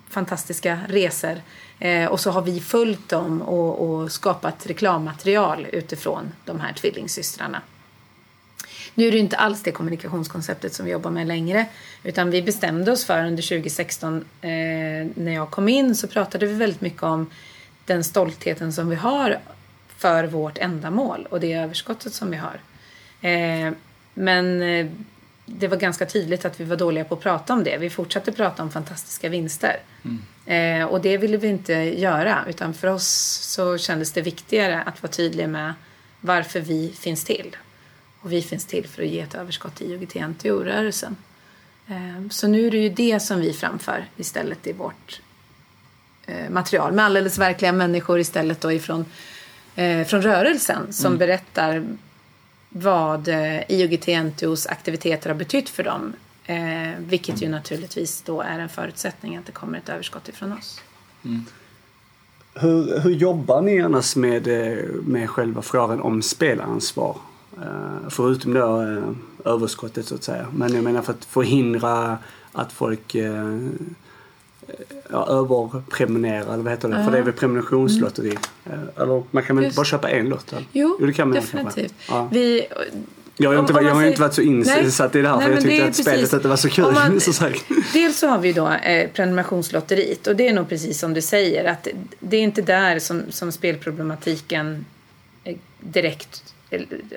[0.09, 1.41] fantastiska resor.
[1.79, 7.61] Eh, och så har vi följt dem och, och skapat reklammaterial utifrån de här tvillingsystrarna.
[8.95, 11.65] Nu är det inte alls det kommunikationskonceptet som vi jobbar med längre.
[12.03, 14.49] Utan vi bestämde oss för under 2016 eh,
[15.15, 17.29] när jag kom in så pratade vi väldigt mycket om
[17.85, 19.39] den stoltheten som vi har
[19.97, 22.59] för vårt ändamål och det överskottet som vi har.
[23.21, 23.73] Eh,
[24.13, 24.87] men eh,
[25.57, 27.77] det var ganska tydligt att vi var dåliga på att prata om det.
[27.77, 29.79] Vi fortsatte prata om fantastiska vinster.
[30.45, 32.45] Eh, och det ville vi inte göra.
[32.49, 33.07] Utan för oss
[33.43, 35.73] så kändes det viktigare att vara tydliga med
[36.21, 37.55] varför vi finns till.
[38.21, 41.15] Och vi finns till för att ge ett överskott i UGT-NTO-rörelsen.
[41.87, 45.21] Eh, så nu är det ju det som vi framför istället i vårt
[46.25, 46.93] eh, material.
[46.93, 49.05] Med alldeles verkliga människor istället då ifrån
[49.75, 51.85] eh, från rörelsen som berättar
[52.69, 56.13] vad eh, IOGT-NTOs aktiviteter har betytt för dem.
[56.45, 60.81] Eh, vilket ju naturligtvis då är en förutsättning att det kommer ett överskott ifrån oss.
[62.53, 67.17] Hur, hur jobbar ni annars med, eh, med själva frågan om spelansvar?
[67.61, 70.47] Eh, Förutom då eh, överskottet så att säga.
[70.53, 72.17] Men jag menar för att förhindra
[72.51, 73.57] att folk eh,
[75.11, 77.03] ja, överprenumererar, eller vad heter det?
[77.03, 78.37] För det är väl prenumerationslotteri?
[78.65, 79.75] Eh, Eller man kan väl Just.
[79.75, 80.51] bara köpa en lott?
[80.53, 80.65] Eller?
[80.71, 81.93] Jo, det kan man definitivt.
[82.09, 82.27] Ja.
[82.31, 82.67] Vi,
[83.41, 85.37] Jag har, Om- inte, om jag har säger- inte varit så insatt i det här
[85.37, 86.91] Nej, för jag tyckte att spelet precis- att det var så kul.
[86.93, 87.45] man- så.
[87.93, 91.65] Dels så har vi då eh, prenumerationslotteriet och det är nog precis som du säger
[91.71, 91.87] att
[92.19, 94.85] det är inte där som, som spelproblematiken
[95.43, 96.43] eh, direkt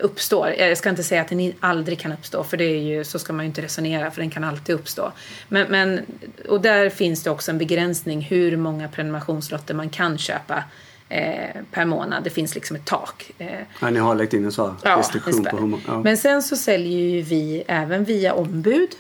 [0.01, 0.49] uppstår.
[0.49, 3.33] Jag ska inte säga att den aldrig kan uppstå för det är ju, så ska
[3.33, 5.13] man ju inte resonera för den kan alltid uppstå.
[5.49, 6.01] Men, men,
[6.49, 10.65] och där finns det också en begränsning hur många prenumerationslotter man kan köpa
[11.09, 12.25] eh, per månad.
[12.25, 13.31] Det finns liksom ett tak.
[13.39, 13.47] Eh,
[13.81, 15.83] ja, ni har lagt in en sån Ja, restriktion på hur många...
[15.87, 16.03] Ja.
[16.03, 18.91] Men sen så säljer ju vi även via ombud.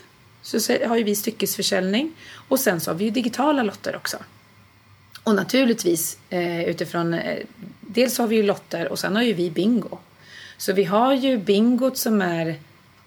[0.42, 2.12] Så har ju vi styckesförsäljning.
[2.48, 4.16] Och sen så har vi ju digitala lotter också.
[5.24, 7.38] Och naturligtvis eh, utifrån, eh,
[7.80, 9.98] dels har vi ju lotter och sen har ju vi bingo.
[10.62, 12.56] Så vi har ju bingot som är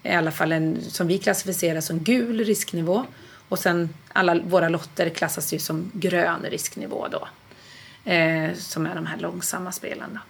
[0.02, 3.04] i alla fall en, som vi klassificerar som gul risknivå.
[3.48, 7.28] Och sen alla våra lotter klassas ju som grön risknivå då.
[8.12, 10.20] Eh, som är de här långsamma spelen då.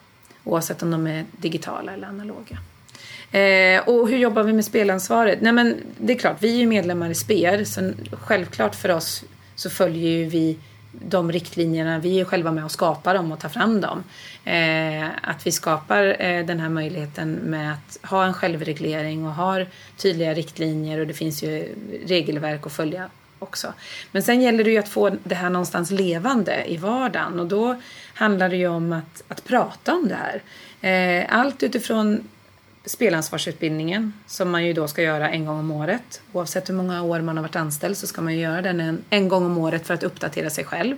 [0.51, 2.59] Oavsett om de är digitala eller analoga.
[3.39, 5.41] Eh, och hur jobbar vi med spelansvaret?
[5.41, 9.25] Nej men det är klart, vi är ju medlemmar i SPER så självklart för oss
[9.55, 10.59] så följer ju vi
[11.01, 14.05] de riktlinjerna, vi är själva med och skapar dem och tar fram dem.
[14.45, 19.67] Eh, att vi skapar eh, den här möjligheten med att ha en självreglering och har
[19.97, 21.75] tydliga riktlinjer och det finns ju
[22.07, 23.73] regelverk att följa också.
[24.13, 27.81] Men sen gäller det ju att få det här någonstans levande i vardagen och då
[28.15, 30.43] handlar det ju om att, att prata om det här.
[30.81, 32.29] Eh, allt utifrån
[32.87, 36.21] spelansvarsutbildningen som man ju då ska göra en gång om året.
[36.33, 39.05] Oavsett hur många år man har varit anställd så ska man ju göra den en,
[39.11, 40.97] en gång om året för att uppdatera sig själv.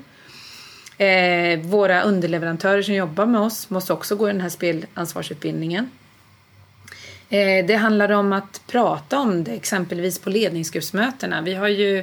[0.98, 5.90] Eh, våra underleverantörer som jobbar med oss måste också gå den här spelansvarsutbildningen.
[7.28, 11.40] Eh, det handlar om att prata om det exempelvis på ledningsgruppsmötena.
[11.40, 11.98] Vi har ju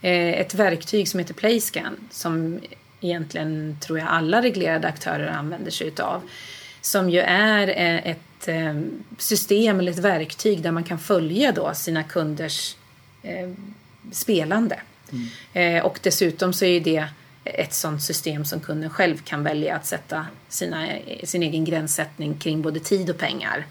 [0.00, 2.60] eh, ett verktyg som heter Playscan som
[3.00, 6.22] egentligen tror jag alla reglerade aktörer använder sig utav.
[6.80, 8.80] Som ju är eh, ett eh,
[9.18, 12.76] system eller ett verktyg där man kan följa då sina kunders
[13.22, 13.50] eh,
[14.12, 14.80] spelande.
[15.52, 17.06] Eh, och dessutom så är det
[17.44, 20.86] ett sånt system som kunden själv kan välja att sätta sina,
[21.24, 23.66] sin egen gränssättning kring både tid och pengar.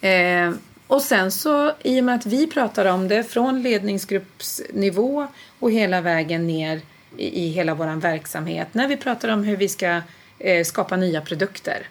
[0.00, 0.52] Eh,
[0.86, 5.26] och sen så i och med att vi pratar om det från ledningsgruppsnivå
[5.58, 6.80] och hela vägen ner
[7.16, 8.68] i, i hela vår verksamhet.
[8.72, 10.00] När vi pratar om hur vi ska
[10.38, 11.86] eh, skapa nya produkter.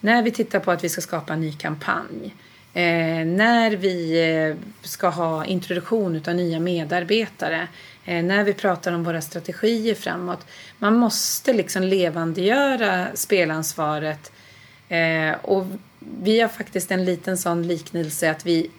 [0.00, 2.34] När vi tittar på att vi ska skapa en ny kampanj.
[2.74, 7.68] Eh, när vi eh, ska ha introduktion av nya medarbetare.
[8.04, 10.46] Eh, när vi pratar om våra strategier framåt.
[10.78, 14.32] Man måste liksom levandegöra spelansvaret.
[14.88, 15.66] Eh, och
[15.98, 18.70] vi har faktiskt en liten sån liknelse att vi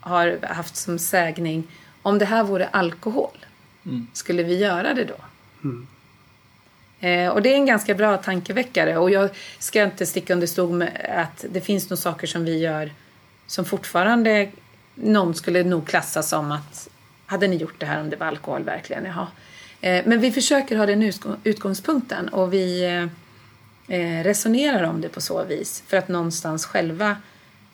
[0.00, 1.64] har haft som sägning
[2.02, 3.46] om det här vore alkohol,
[4.12, 5.14] skulle vi göra det då?
[7.00, 10.72] Eh, och det är en ganska bra tankeväckare och jag ska inte sticka under stol
[10.72, 12.92] med att det finns nog saker som vi gör
[13.46, 14.48] som fortfarande
[14.94, 16.88] någon skulle nog klassa som att
[17.26, 19.04] hade ni gjort det här om det var alkohol verkligen?
[19.04, 19.26] Jaha.
[19.80, 21.12] Eh, men vi försöker ha den
[21.44, 27.16] utgångspunkten och vi eh, eh, resonerar om det på så vis för att någonstans själva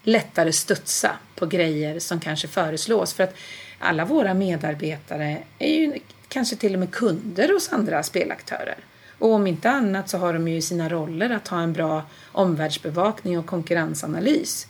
[0.03, 3.15] lättare studsa på grejer som kanske föreslås.
[3.15, 3.37] För att
[3.79, 8.77] alla våra medarbetare är ju kanske till och med kunder hos andra spelaktörer.
[9.19, 12.03] Och om inte annat så har de ju i sina roller att ha en bra
[12.33, 14.67] omvärldsbevakning och konkurrensanalys.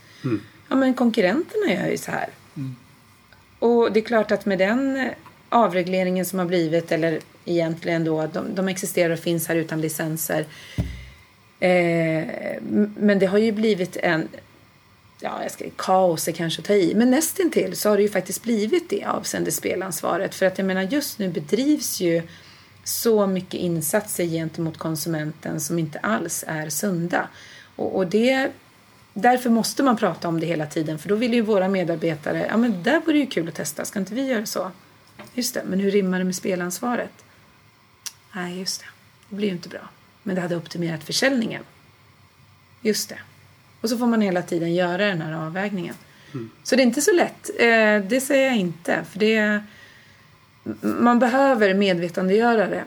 [0.68, 2.28] Ja men konkurrenterna gör ju så här.
[3.58, 5.12] Och det är klart att med den eh,
[5.48, 10.46] avregleringen som har blivit, eller egentligen då, de, de existerar och finns här utan licenser.
[11.60, 12.24] Eh,
[12.96, 14.28] men det har ju blivit en,
[15.20, 18.08] ja, jag ska, kaos är kanske att ta i, men nästintill så har det ju
[18.08, 20.34] faktiskt blivit det avseende spelansvaret.
[20.34, 22.22] För att jag menar just nu bedrivs ju
[22.84, 27.28] så mycket insatser gentemot konsumenten som inte alls är sunda.
[27.76, 28.50] Och, och det,
[29.12, 32.56] därför måste man prata om det hela tiden för då vill ju våra medarbetare, ja
[32.56, 34.70] men där vore ju kul att testa, ska inte vi göra så?
[35.34, 37.24] Just det, men hur rimmar det med spelansvaret?
[38.32, 38.86] Nej, just det,
[39.28, 39.88] det blir ju inte bra.
[40.22, 41.62] Men det hade optimerat försäljningen.
[42.82, 43.18] Just det.
[43.80, 45.94] Och så får man hela tiden göra den här avvägningen.
[46.62, 49.04] Så det är inte så lätt, eh, det säger jag inte.
[49.10, 49.62] För det,
[50.82, 52.84] man behöver medvetandegöra det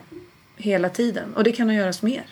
[0.56, 2.24] hela tiden och det kan göras mer.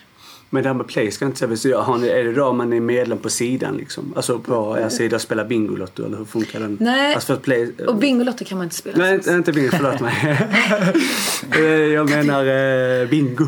[0.49, 1.57] Men det här med play ska inte säga.
[1.57, 4.13] Så har ni, är det då man är medlem på sidan liksom?
[4.15, 6.77] Alltså på er sida och spelar Bingolotto eller hur funkar den?
[6.79, 7.15] Nej.
[7.15, 7.71] Alltså play...
[7.87, 8.97] Och Bingolotter kan man inte spela.
[8.97, 10.13] Nej, inte, inte bingo, förlåt mig.
[11.57, 13.47] Eh, jag menar eh, bingo.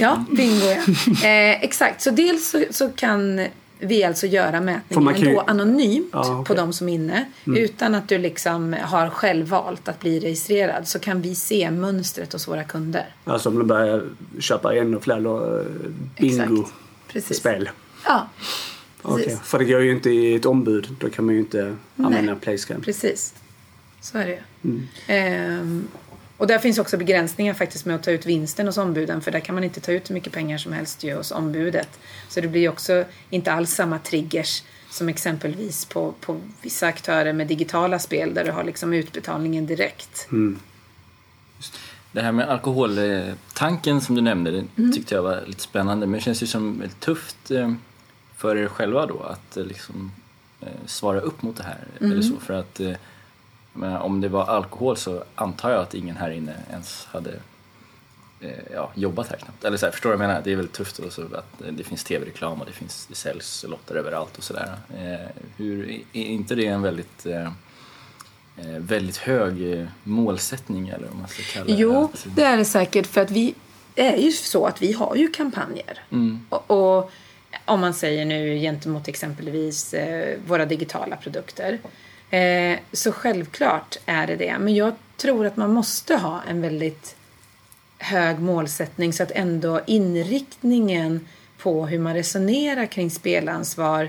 [0.00, 1.28] Ja, bingo ja.
[1.28, 3.46] Eh, exakt, så dels så, så kan
[3.84, 6.44] vi alltså göra mätningen ju- då anonymt Ja, okej.
[6.44, 7.24] på de som är inne.
[7.44, 12.32] Utan att du liksom har själv valt att bli registrerad så kan vi se mönstret
[12.32, 13.06] hos våra kunder.
[13.24, 14.04] Alltså om de börjar
[14.40, 15.16] köpa ännu fler
[15.58, 15.64] eh,
[16.18, 17.70] bingo-spel.
[18.06, 18.28] Ja,
[19.02, 19.40] precis.
[19.40, 20.88] För det går ju inte i ett ombud.
[21.00, 22.80] Då kan man ju inte använda playscan.
[22.80, 23.34] Precis.
[24.00, 24.70] Så är det ju.
[24.70, 24.88] Mm.
[25.06, 25.88] Ehm,
[26.36, 29.40] och där finns också begränsningar faktiskt med att ta ut vinsten hos ombuden för där
[29.40, 31.88] kan man inte ta ut hur mycket pengar som helst ju hos ombudet.
[32.28, 37.46] Så det blir också inte alls samma triggers som exempelvis på, på vissa aktörer med
[37.46, 40.28] digitala spel där du har liksom utbetalningen direkt.
[40.30, 40.58] Mm.
[42.12, 44.92] Det här med alkoholtanken som du nämnde, det mm.
[44.92, 46.06] tyckte jag var lite spännande.
[46.06, 47.72] Men det känns ju som väldigt tufft eh,
[48.36, 50.12] för er själva då att eh, liksom
[50.60, 51.84] eh, svara upp mot det här.
[52.00, 52.12] Mm.
[52.12, 52.80] Eller så, för att
[53.74, 57.34] men om det var alkohol så antar jag att ingen här inne ens hade
[58.72, 59.64] ja, jobbat här knappt.
[59.64, 60.42] Eller så här, förstår du vad jag menar?
[60.44, 63.64] Det är väldigt tufft och så att det finns tv-reklam och det, finns, det säljs
[63.68, 64.76] lotter överallt och sådär.
[65.56, 67.26] hur, är inte det en väldigt
[68.56, 71.72] Eh, väldigt hög eh, målsättning eller vad man ska kalla det.
[71.72, 73.54] Jo, det är det säkert för att vi
[73.94, 75.98] är ju så att vi har ju kampanjer.
[76.12, 76.46] Mm.
[76.48, 77.10] Och, och,
[77.64, 81.78] om man säger nu gentemot exempelvis eh, våra digitala produkter.
[82.34, 84.58] Eh, så självklart är det det.
[84.58, 87.16] Men jag tror att man måste ha en väldigt
[87.98, 91.26] hög målsättning så att ändå inriktningen
[91.58, 94.08] på hur man resonerar kring spelansvar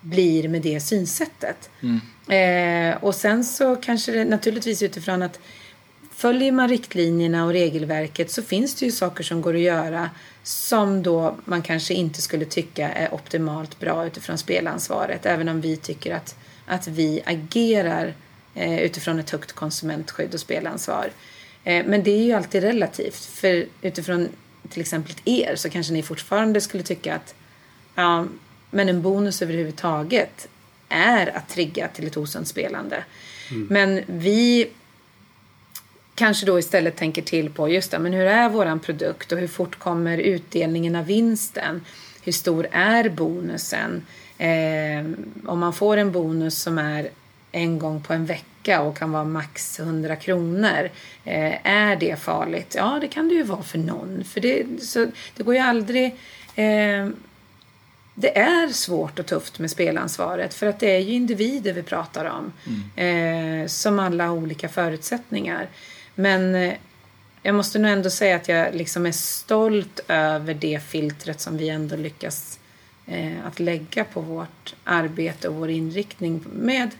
[0.00, 1.70] blir med det synsättet.
[1.80, 2.00] Mm.
[2.28, 5.40] Eh, och sen så kanske det naturligtvis utifrån att
[6.14, 10.10] följer man riktlinjerna och regelverket så finns det ju saker som går att göra
[10.42, 15.26] som då man kanske inte skulle tycka är optimalt bra utifrån spelansvaret.
[15.26, 16.36] Även om vi tycker att,
[16.68, 18.14] att vi agerar
[18.54, 21.10] eh, utifrån ett högt konsumentskydd och spelansvar.
[21.64, 23.24] Eh, men det är ju alltid relativt.
[23.24, 24.28] För utifrån
[24.68, 27.34] till exempel er så kanske ni fortfarande skulle tycka att
[27.94, 28.26] ja,
[28.70, 30.48] men en bonus överhuvudtaget
[30.88, 33.04] är att trigga till ett osunt spelande.
[33.50, 33.66] Mm.
[33.70, 34.70] Men vi
[36.14, 39.48] kanske då istället tänker till på just det, men hur är våran produkt och hur
[39.48, 41.84] fort kommer utdelningen av vinsten?
[42.22, 44.06] Hur stor är bonusen?
[44.38, 45.04] Eh,
[45.46, 47.08] om man får en bonus som är
[47.52, 50.90] en gång på en vecka och kan vara max 100 kronor.
[51.24, 52.74] Eh, är det farligt?
[52.78, 54.24] Ja, det kan det ju vara för någon.
[54.24, 56.06] För det, så, det går ju aldrig
[56.54, 57.08] eh,
[58.20, 62.24] det är svårt och tufft med spelansvaret för att det är ju individer vi pratar
[62.24, 62.52] om.
[62.94, 63.62] Mm.
[63.62, 65.68] Eh, som alla har olika förutsättningar.
[66.14, 66.74] Men eh,
[67.42, 71.68] jag måste nog ändå säga att jag liksom är stolt över det filtret som vi
[71.68, 72.58] ändå lyckas
[73.44, 76.90] att lägga på vårt arbete och vår inriktning med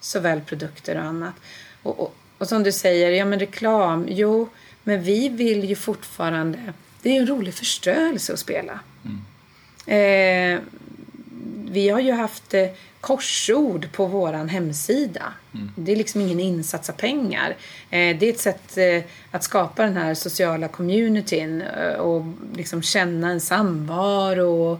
[0.00, 1.34] såväl produkter och annat.
[1.82, 4.48] Och, och, och som du säger, ja men reklam, jo,
[4.84, 6.72] men vi vill ju fortfarande,
[7.02, 8.80] det är ju en rolig förströelse att spela.
[9.04, 9.20] Mm.
[9.86, 10.60] Eh,
[11.70, 12.68] vi har ju haft eh,
[13.00, 15.32] korsord på våran hemsida.
[15.54, 15.70] Mm.
[15.76, 17.56] Det är liksom ingen insats av pengar.
[17.90, 22.82] Eh, det är ett sätt eh, att skapa den här sociala communityn eh, och liksom
[22.82, 24.78] känna en samvaro.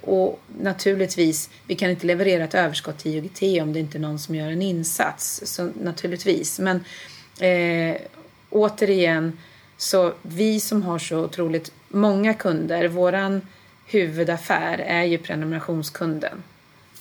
[0.00, 4.18] Och naturligtvis, vi kan inte leverera ett överskott till IOGT om det inte är någon
[4.18, 5.42] som gör en insats.
[5.44, 6.58] Så naturligtvis.
[6.58, 6.84] Men
[8.50, 9.38] återigen,
[9.76, 13.40] så vi som har så otroligt många kunder, våran
[13.86, 16.42] huvudaffär är ju prenumerationskunden.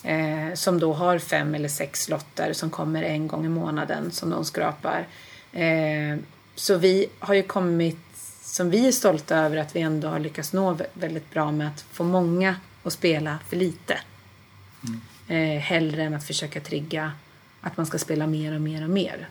[0.07, 4.29] Eh, som då har fem eller sex lotter som kommer en gång i månaden som
[4.29, 5.07] de skrapar.
[5.51, 6.17] Eh,
[6.55, 7.99] så vi har ju kommit,
[8.41, 11.81] som vi är stolta över, att vi ändå har lyckats nå väldigt bra med att
[11.81, 13.99] få många att spela för lite.
[14.87, 15.01] Mm.
[15.27, 17.11] Eh, hellre än att försöka trigga
[17.61, 19.29] att man ska spela mer och mer och mer.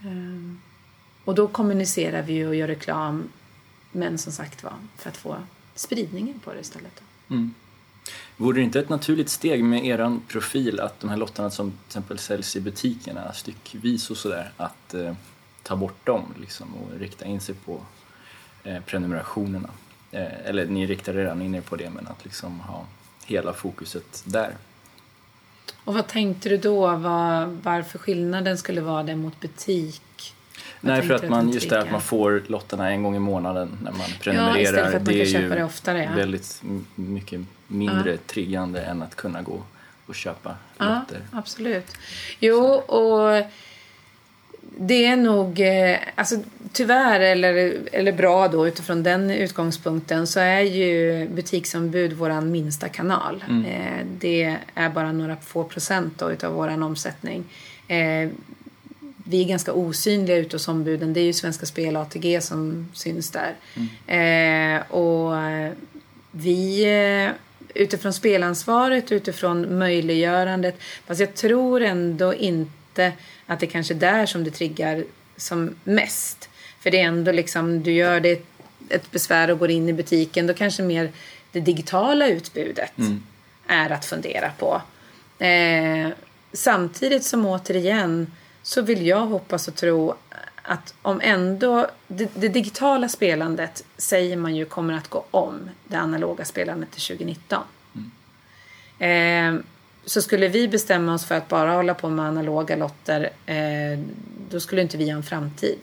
[0.00, 0.54] Eh,
[1.24, 3.28] och då kommunicerar vi och gör reklam,
[3.92, 5.36] men som sagt var, för att få
[5.74, 7.02] spridningen på det istället.
[7.30, 7.54] Mm.
[8.36, 11.86] Vore det inte ett naturligt steg med er profil att de här lottarna som till
[11.86, 15.14] exempel säljs i butikerna styckvis och sådär, att eh,
[15.62, 17.80] ta bort dem liksom, och rikta in sig på
[18.64, 19.68] eh, prenumerationerna?
[20.10, 22.86] Eh, eller ni riktar redan in er på det, men att liksom ha
[23.26, 24.56] hela fokuset där.
[25.84, 26.96] Och vad tänkte du då?
[26.96, 30.34] Var, varför skillnaden skulle vara det mot butik?
[30.80, 33.92] Nej, för att man, just det att man får lotterna en gång i månaden när
[33.92, 34.56] man prenumererar.
[34.56, 36.02] Ja, istället för att man det kan köpa det oftare.
[36.02, 36.16] Ja.
[36.16, 36.62] väldigt
[36.94, 38.16] mycket mindre ja.
[38.26, 39.62] triggande än att kunna gå
[40.06, 41.20] och köpa ja, lotter.
[41.32, 41.92] Absolut.
[42.40, 43.44] Jo, och
[44.78, 46.36] det är nog, eh, alltså
[46.72, 53.44] tyvärr eller, eller bra då utifrån den utgångspunkten så är ju butiksombud våran minsta kanal.
[53.48, 53.64] Mm.
[53.64, 57.44] Eh, det är bara några få procent då utav våran omsättning.
[59.26, 61.12] Eh, vi är ganska osynliga ute hos ombuden.
[61.12, 63.54] Det är ju Svenska Spel ATG som syns där.
[64.06, 64.76] Mm.
[64.76, 65.34] Eh, och
[66.30, 67.30] vi eh,
[67.74, 70.78] utifrån spelansvaret, utifrån möjliggörandet.
[71.06, 73.12] Fast jag tror ändå inte
[73.46, 75.04] att det kanske är där som det triggar
[75.36, 76.48] som mest.
[76.80, 78.42] För det är ändå liksom, du gör det
[78.88, 80.46] ett besvär och går in i butiken.
[80.46, 81.12] Då kanske mer
[81.52, 83.22] det digitala utbudet mm.
[83.66, 84.82] är att fundera på.
[85.44, 86.08] Eh,
[86.52, 88.32] samtidigt som återigen
[88.66, 90.14] så vill jag hoppas och tro
[90.62, 95.96] att om ändå det, det, digitala spelandet säger man ju kommer att gå om det
[95.96, 97.62] analoga spelandet till 2019.
[98.98, 99.56] Mm.
[99.58, 99.62] Eh,
[100.04, 103.98] så skulle vi bestämma oss för att bara hålla på med analoga lotter eh,
[104.50, 105.78] då skulle inte vi ha en framtid.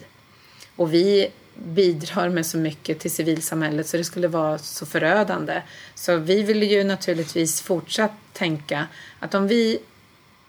[0.76, 5.62] Och vi bidrar med så mycket till civilsamhället så det skulle vara så förödande.
[5.96, 8.88] Så vi vill ju naturligtvis fortsatt tänka
[9.20, 9.80] att om vi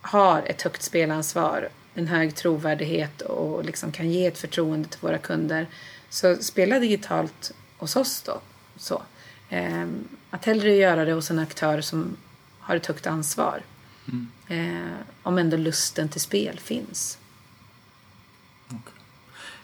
[0.00, 5.18] har ett högt spelansvar, en hög trovärdighet och liksom kan ge ett förtroende till våra
[5.18, 5.66] kunder
[6.08, 8.40] så spela digitalt hos oss då.
[8.76, 9.02] Så.
[9.48, 9.86] Eh,
[10.30, 12.16] att hellre göra det hos en aktör som
[12.58, 13.62] har ett högt ansvar.
[14.08, 14.28] Mm.
[14.48, 14.92] Eh,
[15.22, 17.18] om ändå lusten till spel finns.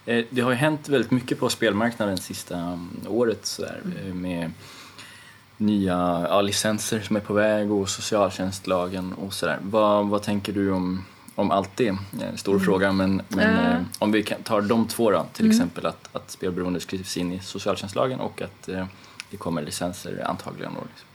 [0.06, 4.08] Eh, det har ju hänt väldigt mycket på spelmarknaden sista um, året sådär, mm.
[4.08, 4.50] Eh, med
[5.56, 9.58] nya ja, licenser som är på väg och socialtjänstlagen och sådär.
[9.62, 11.04] Vad, vad tänker du om,
[11.34, 11.88] om allt det?
[12.20, 12.64] En stor mm.
[12.64, 13.82] fråga men, men äh.
[13.98, 15.56] om vi tar de två då, till mm.
[15.56, 18.86] exempel att, att spelberoende skrivs in i socialtjänstlagen och att eh,
[19.30, 20.74] det kommer licenser antagligen.
[20.74, 21.08] Då, liksom.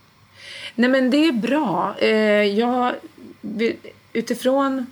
[0.75, 1.95] Nej men det är bra.
[1.99, 2.95] Eh, jag,
[4.13, 4.85] utifrån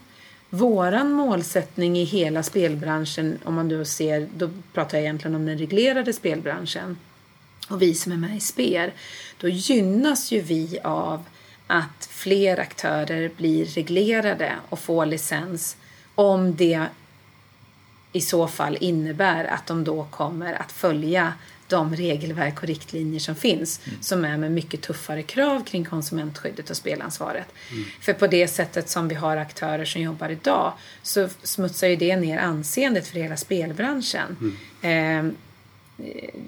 [0.54, 5.58] Våran målsättning i hela spelbranschen, om man då ser, då pratar jag egentligen om den
[5.58, 6.98] reglerade spelbranschen
[7.70, 8.92] och vi som är med i spel,
[9.42, 11.24] då gynnas ju vi av
[11.68, 15.78] att fler aktörer blir reglerade och får licens
[16.16, 16.86] om det
[18.12, 21.34] i så fall innebär att de då kommer att följa
[21.68, 24.02] de regelverk och riktlinjer som finns mm.
[24.02, 27.48] som är med mycket tuffare krav kring konsumentskyddet och spelansvaret.
[27.72, 27.86] Mm.
[28.02, 32.16] För på det sättet som vi har aktörer som jobbar idag så smutsar ju det
[32.16, 34.56] ner anseendet för hela spelbranschen.
[34.82, 35.28] Mm.
[35.30, 35.34] Eh,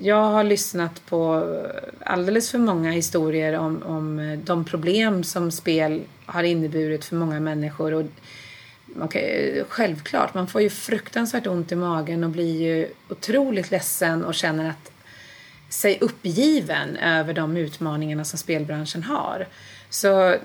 [0.02, 1.52] jag har lyssnat på
[2.00, 7.94] alldeles för många historier om, om de problem som spel har inneburit för många människor.
[7.94, 8.06] Och
[9.02, 14.36] okay, självklart, man får ju fruktansvärt ont i magen och blir ju otroligt ledsen och
[14.36, 14.92] känner att
[15.70, 19.48] sig uppgiven över de utmaningarna som spelbranschen har.
[19.90, 20.36] Så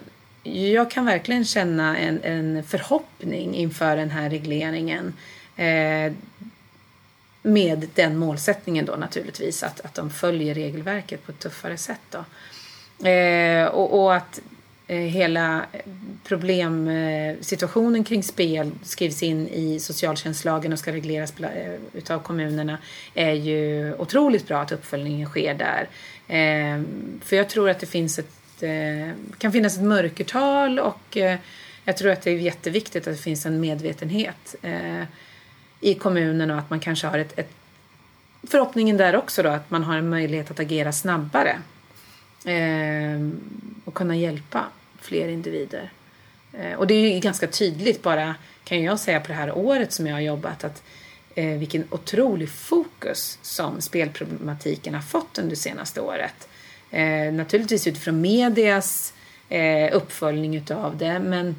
[0.42, 5.14] jag kan verkligen känna en, en förhoppning inför den här regleringen.
[5.56, 6.12] Eh,
[7.42, 12.00] med den målsättningen då naturligtvis att, att de följer regelverket på ett tuffare sätt.
[12.10, 12.24] Då.
[13.08, 14.40] Eh, och, och, att
[14.90, 15.66] Eh, hela
[16.24, 22.78] problemsituationen eh, kring spel skrivs in i socialtjänstlagen och ska regleras eh, utav kommunerna
[23.14, 25.88] är ju otroligt bra att uppföljningen sker där.
[26.28, 26.82] Eh,
[27.24, 31.38] för jag tror att det finns ett, eh, kan finnas ett mörkertal och eh,
[31.84, 34.54] jag tror att det är jätteviktigt att det finns en medvetenhet
[35.80, 37.50] i kommunen och att man kanske har ett, ett
[38.42, 41.58] förhoppningen där också då att man har en möjlighet att agera snabbare
[42.44, 43.40] ehm,
[43.84, 44.64] och kunna hjälpa
[45.00, 45.92] fler individer.
[46.52, 49.92] Eh, och det är ju ganska tydligt bara, kan jag säga, på det här året
[49.92, 50.82] som jag har jobbat att
[51.34, 56.48] eh, vilken otrolig fokus som spelproblematiken har fått under det senaste året.
[56.90, 59.14] Eh, naturligtvis utifrån medias
[59.48, 61.56] eh, uppföljning utav det men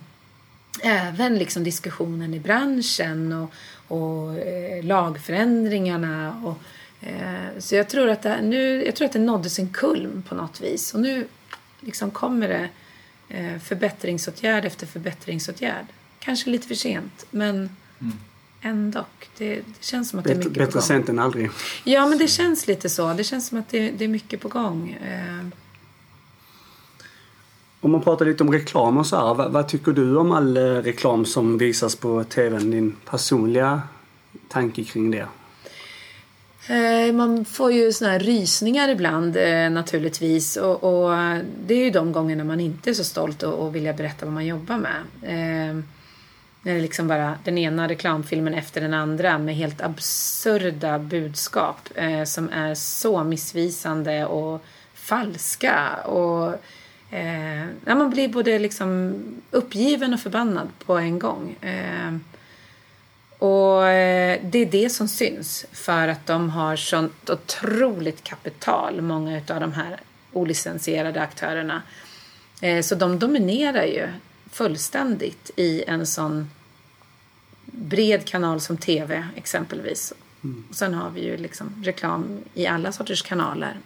[0.83, 3.53] även liksom diskussionen i branschen och,
[3.91, 6.41] och eh, lagförändringarna.
[6.43, 6.57] Och,
[7.07, 10.35] eh, så jag tror, att det, nu, jag tror att det nådde sin kulm på
[10.35, 11.27] något vis och nu
[11.79, 12.69] liksom kommer det
[13.29, 15.85] eh, förbättringsåtgärd efter förbättringsåtgärd.
[16.19, 17.55] Kanske lite för sent, men
[17.99, 18.17] mm.
[18.61, 19.05] ändå.
[19.37, 20.87] Det, det, känns som att bättre, det är mycket bättre på gång.
[20.87, 21.49] sent än aldrig.
[21.83, 23.13] Ja, men det känns lite så.
[23.13, 24.97] Det känns som att det, det är mycket på gång.
[25.05, 25.47] Eh.
[27.83, 30.57] Om man pratar lite om reklam och så här, vad, vad, tycker du om all
[30.57, 32.71] eh, reklam som visas på TVn?
[32.71, 33.81] Din personliga
[34.47, 35.27] tanke kring det?
[36.69, 41.09] Eh, man får ju såna här rysningar ibland eh, naturligtvis och, och,
[41.65, 44.33] det är ju de gångerna man inte är så stolt och, och vill berätta vad
[44.33, 45.01] man jobbar med.
[45.21, 45.75] Eh,
[46.63, 51.89] när det är liksom bara den ena reklamfilmen efter den andra med helt absurda budskap
[51.95, 54.61] eh, som är så missvisande och
[54.93, 55.95] falska.
[56.05, 56.55] Och,
[57.11, 59.15] eh, ja, man blir både liksom
[59.51, 61.55] uppgiven och förbannad på en gång.
[61.61, 62.15] Eh,
[63.37, 69.41] och eh, det är det som syns för att de har sånt otroligt kapital, många
[69.49, 69.99] av de här
[70.33, 71.81] olicensierade aktörerna.
[72.61, 74.07] Eh, så de dominerar ju
[74.51, 76.49] fullständigt i en sån
[77.65, 80.13] bred kanal som TV exempelvis.
[80.43, 80.63] Mm.
[80.69, 83.77] Och sen har vi ju liksom reklam i alla sorters kanaler.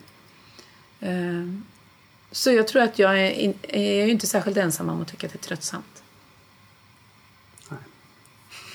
[2.32, 5.40] Så jag tror att jag är, är inte särskilt ensam om att tycka att det
[5.40, 6.04] är tröttsamt.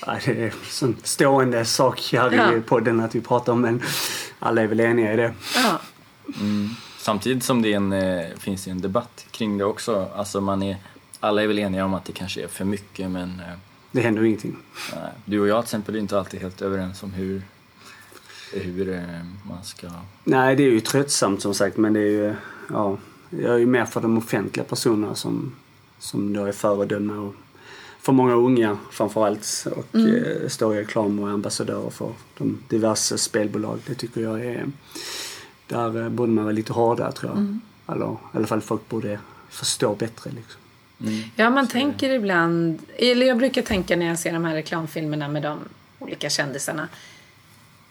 [0.05, 2.55] Ja, det är en stående sak här ja.
[2.55, 3.81] i podden att vi pratar om men
[4.39, 5.33] alla är väl eniga i det.
[5.55, 5.79] Ja.
[6.39, 6.69] Mm.
[6.97, 10.09] Samtidigt som det en, eh, finns en debatt kring det också.
[10.15, 10.77] Alltså man är,
[11.19, 13.57] alla är väl eniga om att det kanske är för mycket men eh,
[13.91, 14.57] det händer ju ingenting.
[14.95, 17.41] Nej, Du och jag till exempel är inte alltid helt överens om hur,
[18.53, 19.01] hur eh,
[19.43, 19.87] man ska...
[20.23, 22.35] Nej, det är ju tröttsamt som sagt men det är ju,
[22.69, 22.97] ja,
[23.39, 25.55] jag är ju mer för de offentliga personerna som,
[25.99, 27.35] som då är föredöme och
[28.01, 30.49] för många unga framförallt och mm.
[30.49, 33.79] står i reklam och är ambassadörer för de diverse spelbolag.
[33.85, 34.65] Det tycker jag är,
[35.67, 37.37] där borde man vara lite hårdare tror jag.
[37.37, 37.61] Mm.
[37.87, 39.19] Eller i alla fall folk borde
[39.49, 40.61] förstå bättre liksom.
[41.01, 41.23] Mm.
[41.35, 41.71] Ja, man Så.
[41.71, 45.59] tänker ibland, eller jag brukar tänka när jag ser de här reklamfilmerna med de
[45.99, 46.87] olika kändisarna.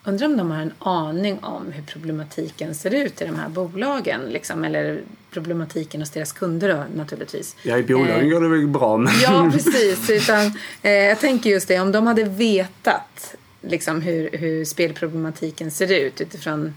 [0.04, 4.20] Undrar om de har en aning om hur problematiken ser ut i de här bolagen.
[4.20, 7.56] Liksom, eller problematiken hos deras kunder då, naturligtvis.
[7.62, 8.96] Ja, i bolagen eh, går det väl bra.
[8.96, 9.12] Men...
[9.22, 10.10] Ja, precis.
[10.10, 15.92] Utan, eh, jag tänker just det, om de hade vetat liksom, hur, hur spelproblematiken ser
[15.92, 16.74] ut utifrån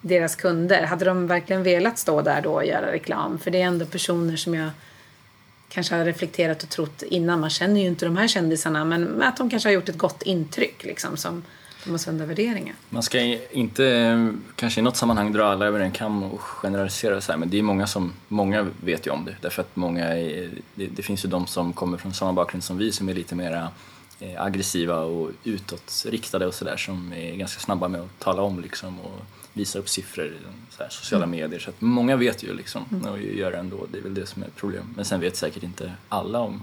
[0.00, 0.82] deras kunder.
[0.82, 3.38] Hade de verkligen velat stå där då och göra reklam?
[3.38, 4.70] För det är ändå personer som jag
[5.68, 7.40] kanske har reflekterat och trott innan.
[7.40, 10.22] Man känner ju inte de här kändisarna men att de kanske har gjort ett gott
[10.22, 11.42] intryck liksom som
[11.84, 12.74] de har sunda värderingar.
[12.90, 13.20] Man ska
[13.52, 17.50] inte kanske i något sammanhang dra alla över en kam och generalisera så här, men
[17.50, 21.02] det är många som, många vet ju om det därför att många är, det, det,
[21.02, 23.68] finns ju de som kommer från samma bakgrund som vi som är lite mera
[24.20, 29.00] eh, aggressiva och utåtriktade och sådär som är ganska snabba med att tala om liksom
[29.00, 29.20] och
[29.52, 30.32] visa upp siffror i
[30.78, 31.40] här, sociala mm.
[31.40, 31.60] medier.
[31.60, 33.12] Så att många vet ju liksom mm.
[33.12, 33.86] och gör det ändå.
[33.92, 34.94] Det är väl det som är ett problem.
[34.96, 36.62] Men sen vet säkert inte alla om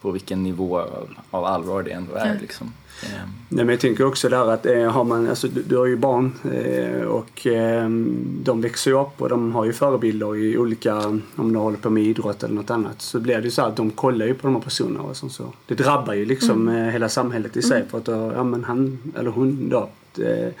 [0.00, 2.26] på vilken nivå av, av allvar det ändå är.
[2.26, 2.40] Mm.
[2.40, 2.72] Liksom.
[3.10, 3.28] Mm.
[3.48, 5.96] Nej, men jag tänker också där att eh, har man, alltså, du, du har ju
[5.96, 7.88] barn eh, och eh,
[8.42, 10.96] de växer ju upp och de har ju förebilder i olika,
[11.36, 13.02] om de håller på med idrott eller något annat.
[13.02, 15.52] Så blir det ju så att de kollar ju på de här personerna och så.
[15.66, 16.86] Det drabbar ju liksom mm.
[16.86, 17.88] Eh, hela samhället i sig mm.
[17.88, 19.88] för att då, ja men han eller hon då
[20.24, 20.52] eh,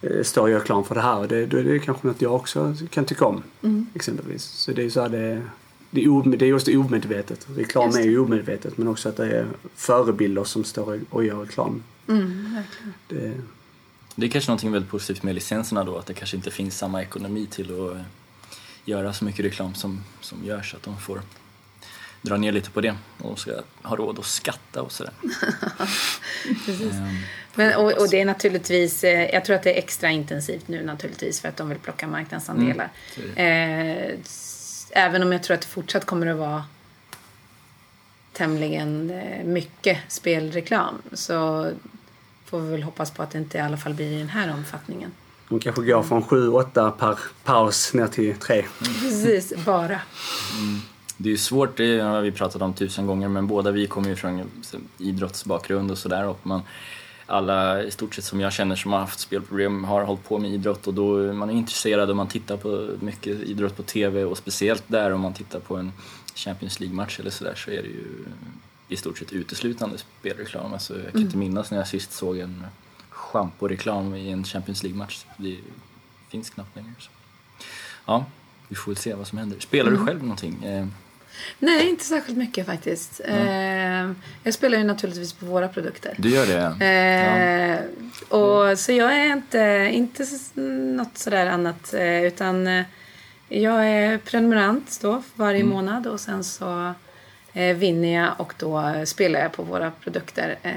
[0.00, 2.34] Eh, står gör reklam för det här och det, då är det kanske något jag
[2.34, 3.42] också kan tycka om.
[3.62, 3.86] Mm.
[3.94, 4.42] Exempelvis.
[4.42, 5.42] Så det är så här det,
[5.96, 7.46] det, är, det är just omedvetet.
[7.56, 11.82] Reklam är ju omedvetet men också att det är förebilder som står och gör reklam.
[12.08, 12.56] Mm,
[13.08, 13.32] det,
[14.14, 17.02] det är kanske någonting väldigt positivt med licenserna då att det kanske inte finns samma
[17.02, 18.02] ekonomi till att eh,
[18.84, 20.74] göra så mycket reklam som, som görs.
[20.74, 21.20] Att de får
[22.22, 25.12] dra ner lite på det och ska ha råd att skatta och sådär.
[26.68, 27.18] Um,
[27.54, 30.84] Men, och, och, det är naturligtvis, eh, jag tror att det är extra intensivt nu
[30.84, 32.90] naturligtvis för att de vill plocka marknadsandelar.
[33.16, 34.18] Mm,
[34.90, 36.64] även om jag tror att det fortsatt kommer att vara
[38.32, 41.70] tämligen eh, mycket spelreklam så
[42.44, 44.54] får vi väl hoppas på att det inte i alla fall blir i den här
[44.54, 45.12] omfattningen.
[45.48, 48.64] De kanske går från 7-8 per paus ner till 3.
[49.00, 50.00] Precis, bara.
[50.58, 50.80] Mm
[51.16, 54.16] det är svårt, det har vi pratat om tusen gånger, men båda vi kommer ju
[54.16, 54.50] från
[54.98, 56.62] idrottsbakgrund och sådär och man
[57.26, 60.50] alla i stort sett som jag känner som har haft spelproblem har hållit på med
[60.50, 64.38] idrott och då man är intresserad och man tittar på mycket idrott på TV och
[64.38, 65.92] speciellt där om man tittar på en
[66.34, 68.24] Champions League-match eller sådär så är det ju
[68.88, 70.72] i stort sett uteslutande spelreklam.
[70.72, 71.22] Alltså, jag kan mm.
[71.22, 72.66] inte minnas när jag sist såg en
[73.10, 75.24] schampo-reklam i en Champions League-match.
[75.36, 75.58] Det
[76.28, 76.92] finns knappt längre.
[76.98, 77.10] Så.
[78.06, 78.24] Ja,
[78.68, 79.60] vi får väl se vad som händer.
[79.60, 80.00] Spelar mm.
[80.00, 80.64] du själv någonting?
[81.36, 83.20] Eh, Nej, inte särskilt mycket faktiskt.
[83.24, 84.10] Mm.
[84.10, 86.14] Eh, jag spelar ju naturligtvis på våra produkter.
[86.18, 86.84] Du gör det?
[86.84, 87.80] Eh,
[88.30, 88.36] ja.
[88.36, 90.26] och, så jag är inte, inte
[90.96, 91.94] något sådär annat.
[91.94, 92.84] Eh, utan eh,
[93.48, 95.72] jag är prenumerant då varje mm.
[95.72, 96.94] månad och sen så
[97.52, 100.56] eh, vinner jag och då spelar jag på våra produkter.
[100.62, 100.72] Eh,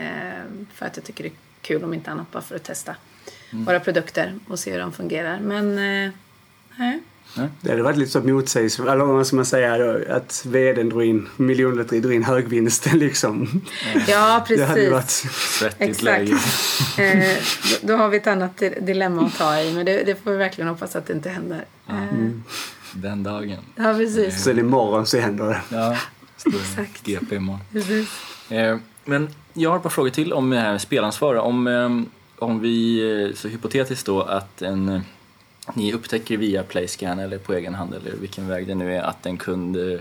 [0.73, 2.95] för att jag tycker det är kul om inte annat bara för att testa
[3.51, 3.65] mm.
[3.65, 5.39] våra produkter och se hur de fungerar.
[5.39, 5.75] Men
[6.77, 6.99] nej.
[7.61, 11.03] Det hade varit lite så motsägelsefullt, eller vad ska man säga, då, att vdn drog
[11.03, 13.61] in, miljonlotteriet drog in högvinsten liksom.
[14.07, 14.61] Ja, precis.
[14.61, 16.37] Det hade varit svettigt läge.
[16.97, 17.37] eh,
[17.81, 20.67] då, har vi ett annat dilemma att ta i, men det, det får vi verkligen
[20.67, 21.65] hoppas att det inte händer.
[21.89, 22.43] Mm.
[22.93, 23.57] Den dagen.
[23.75, 24.43] Ja, precis.
[24.43, 25.61] Sen imorgon så händer det.
[25.69, 25.97] Ja,
[26.45, 27.05] Exakt.
[27.05, 27.61] GP imorgon.
[27.71, 28.09] Precis.
[28.49, 31.35] Eh, men jag har ett par frågor till om det här med spelansvar.
[31.35, 31.89] Om, eh,
[32.45, 32.99] om vi,
[33.29, 35.01] eh, så hypotetiskt då, att en
[35.75, 39.25] ni upptäcker via Playscan eller på egen hand eller vilken väg det nu är att
[39.25, 39.99] en kund eh,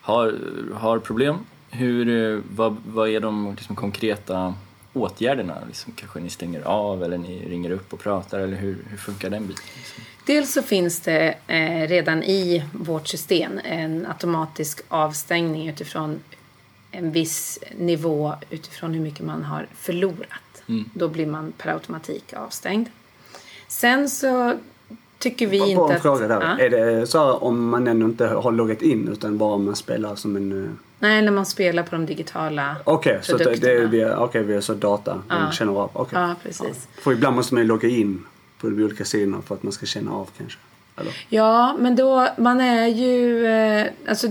[0.00, 0.34] har,
[0.74, 1.38] har problem.
[1.70, 4.54] Hur, eh, vad, vad är de liksom konkreta
[4.92, 5.58] åtgärderna?
[5.66, 9.30] Liksom, kanske ni stänger av eller ni ringer upp och pratar eller hur, hur funkar
[9.30, 9.64] den biten?
[10.26, 16.20] Dels så finns det eh, redan i vårt system en automatisk avstängning utifrån
[16.90, 20.62] en viss nivå utifrån hur mycket man har förlorat.
[20.68, 20.90] Mm.
[20.94, 22.88] Då blir man per automatik avstängd.
[23.68, 24.58] Sen så
[25.18, 26.02] tycker vi inte bara en att...
[26.02, 26.40] fråga där.
[26.40, 26.64] Ja.
[26.64, 30.14] Är det så om man ännu inte har loggat in utan bara om man spelar
[30.14, 30.64] som en...
[30.64, 34.42] Eh, Nej, när man spelar på de digitala Okej, okay, så det är via, okay,
[34.42, 35.34] via så data ja.
[35.34, 35.90] de känner av?
[35.94, 36.20] Okay.
[36.20, 36.88] Ja, precis.
[36.96, 37.02] Ja.
[37.02, 38.24] För ibland måste man ju logga in
[38.60, 40.58] på de olika sidorna för att man ska känna av kanske.
[41.00, 41.26] Eller?
[41.28, 44.28] Ja, men då, man är ju, eh, alltså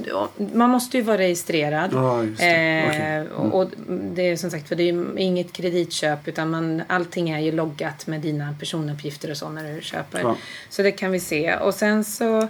[0.54, 1.92] man måste ju vara registrerad.
[2.28, 2.46] Just det.
[2.46, 3.02] Eh, Okej.
[3.02, 3.32] Mm.
[3.32, 7.40] och, och det är som sagt för det är inget kreditköp utan man, allting är
[7.40, 10.20] ju loggat med dina personuppgifter och så när du köper.
[10.20, 10.36] Ja.
[10.70, 11.56] Så det kan vi se.
[11.56, 12.48] Och sen så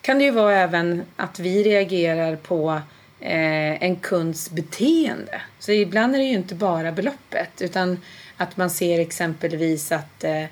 [0.00, 2.80] kan det ju vara även att vi reagerar på
[3.20, 5.42] eh, en kunds beteende.
[5.58, 8.00] Så ibland är det ju inte bara beloppet utan
[8.36, 10.44] att man ser exempelvis att, eh,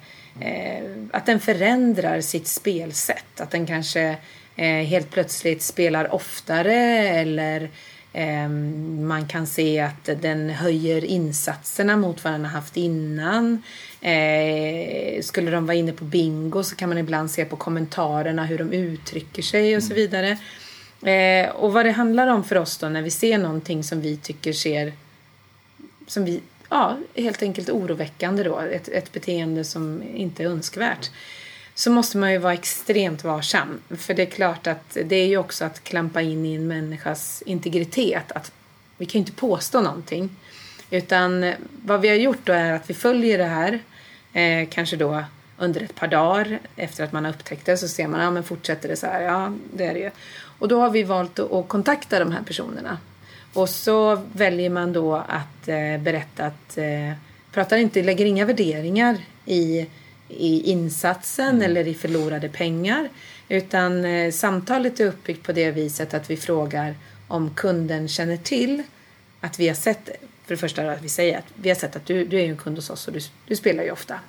[1.13, 3.41] att den förändrar sitt spelsätt.
[3.41, 4.17] Att den kanske
[4.57, 6.75] eh, helt plötsligt spelar oftare
[7.09, 7.71] eller
[8.13, 13.63] eh, man kan se att den höjer insatserna mot vad den har haft innan.
[14.01, 18.59] Eh, skulle de vara inne på bingo så kan man ibland se på kommentarerna hur
[18.59, 20.39] de uttrycker sig och så vidare.
[21.03, 24.17] Eh, och vad det handlar om för oss då när vi ser någonting som vi
[24.17, 24.93] tycker ser
[26.07, 31.11] som vi, ja, helt enkelt oroväckande då, ett, ett beteende som inte är önskvärt.
[31.75, 33.81] Så måste man ju vara extremt varsam.
[33.91, 37.43] För det är klart att det är ju också att klampa in i en människas
[37.47, 38.33] integritet.
[38.33, 38.53] Att
[38.97, 40.37] vi kan ju inte påstå någonting.
[40.91, 41.53] Utan
[41.85, 43.79] vad vi har gjort då är att vi följer det här.
[44.33, 45.25] Eh, kanske då
[45.59, 48.45] under ett par dagar efter att man har upptäckt det så ser man, ja men
[48.45, 50.11] fortsätter det så här, ja det är det ju.
[50.59, 52.99] Och då har vi valt att kontakta de här personerna.
[53.53, 57.13] Och så väljer man då att eh, berätta att, eh,
[57.53, 59.87] pratar inte, lägger inga värderingar i,
[60.29, 63.09] i insatsen eller i förlorade pengar.
[63.49, 66.95] Utan eh, samtalet är uppbyggt på det viset att vi frågar
[67.29, 68.83] om kunden känner till
[69.41, 70.05] att vi har sett,
[70.45, 72.45] för det första då, att vi säger att vi har sett att du, du är
[72.45, 74.21] ju en kund hos oss och du, du spelar ju ofta.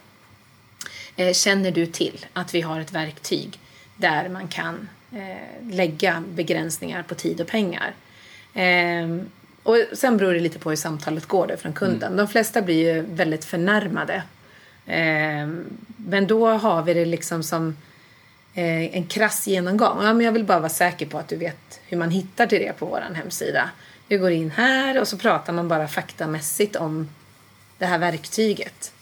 [1.15, 3.59] Eh, känner du till att vi har ett verktyg
[3.97, 7.93] där man kan eh, lägga begränsningar på tid och pengar?
[8.54, 9.18] Eh,
[9.64, 12.18] och sen beror det lite på hur samtalet går där från kunden.
[12.18, 14.24] De flesta blir ju väldigt förnärmade.
[14.86, 15.47] Eh,
[15.97, 17.78] men då har vi det liksom som
[18.54, 20.04] eh, en krass genomgång.
[20.04, 22.60] Ja, men jag vill bara vara säker på att du vet hur man hittar till
[22.60, 23.70] det på vår hemsida.
[24.08, 27.10] Du går in här och så pratar man bara faktamässigt om
[27.78, 28.93] det här verktyget.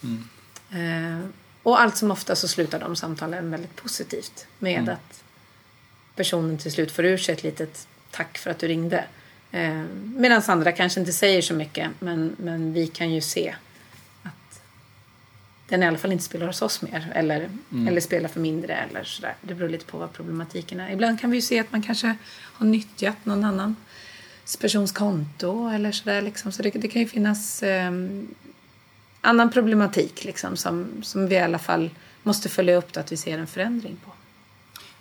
[0.70, 1.28] Eh,
[1.62, 5.22] och allt som ofta så slutar de samtalen väldigt positivt med att
[6.16, 9.04] personen till slut får ur sig ett litet tack för att du ringde.
[9.52, 9.84] Eh,
[10.16, 13.54] Medan andra kanske inte säger så mycket men, men vi kan ju se
[14.22, 14.62] att
[15.68, 17.50] den i alla fall inte spelar hos oss mer eller,
[17.88, 19.34] eller spelar för mindre eller sådär.
[19.42, 20.90] Det beror lite på vad problematiken är.
[20.90, 23.76] Ibland kan vi ju se att man kanske har nyttjat någon annan
[24.60, 26.52] persons konto eller sådär liksom.
[26.52, 27.92] Så det, det kan ju finnas eh,
[29.20, 31.90] annan problematik liksom som, som vi i alla fall
[32.22, 34.12] måste följa upp då, att vi ser en förändring på.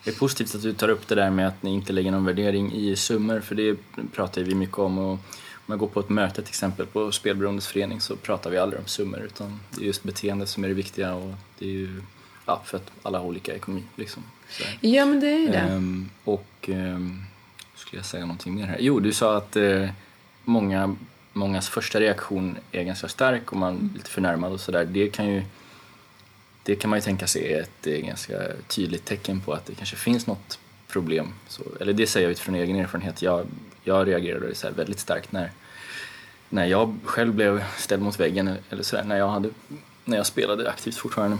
[0.04, 2.26] Det är positivt att du tar upp det där med att ni inte lägger någon
[2.26, 3.78] värdering i summor för det
[4.14, 4.98] pratar vi mycket om.
[4.98, 5.20] Och om
[5.68, 8.88] jag går på ett möte till exempel på Spelberoendes förening så pratar vi aldrig om
[8.88, 12.02] summor utan det är just beteendet som är det viktiga och det är ju
[12.46, 13.84] ja, för att alla har olika ekonomi.
[13.96, 14.24] Liksom.
[14.50, 14.64] Så.
[14.82, 15.58] Ja men det är ju det.
[15.58, 17.24] Ehm, och ehm,
[17.76, 18.78] skulle jag säga någonting mer här?
[18.80, 19.90] Jo, du sa att eh,
[20.44, 20.96] många,
[21.34, 24.86] mångas första reaktion är ganska stark och man är lite förnärmad och sådär.
[24.86, 25.44] Det kan ju
[26.64, 28.34] det kan man ju tänka sig är ett eh, ganska
[28.68, 31.34] tydligt tecken på att det kanske finns något problem.
[31.48, 33.22] Så, eller det säger jag utifrån egen erfarenhet.
[33.22, 33.46] Jag,
[33.84, 35.52] jag reagerade så här väldigt starkt när,
[36.50, 39.50] när jag själv blev ställd mot väggen eller så där, när jag, hade,
[40.06, 41.38] när jag spelade aktivt fortfarande.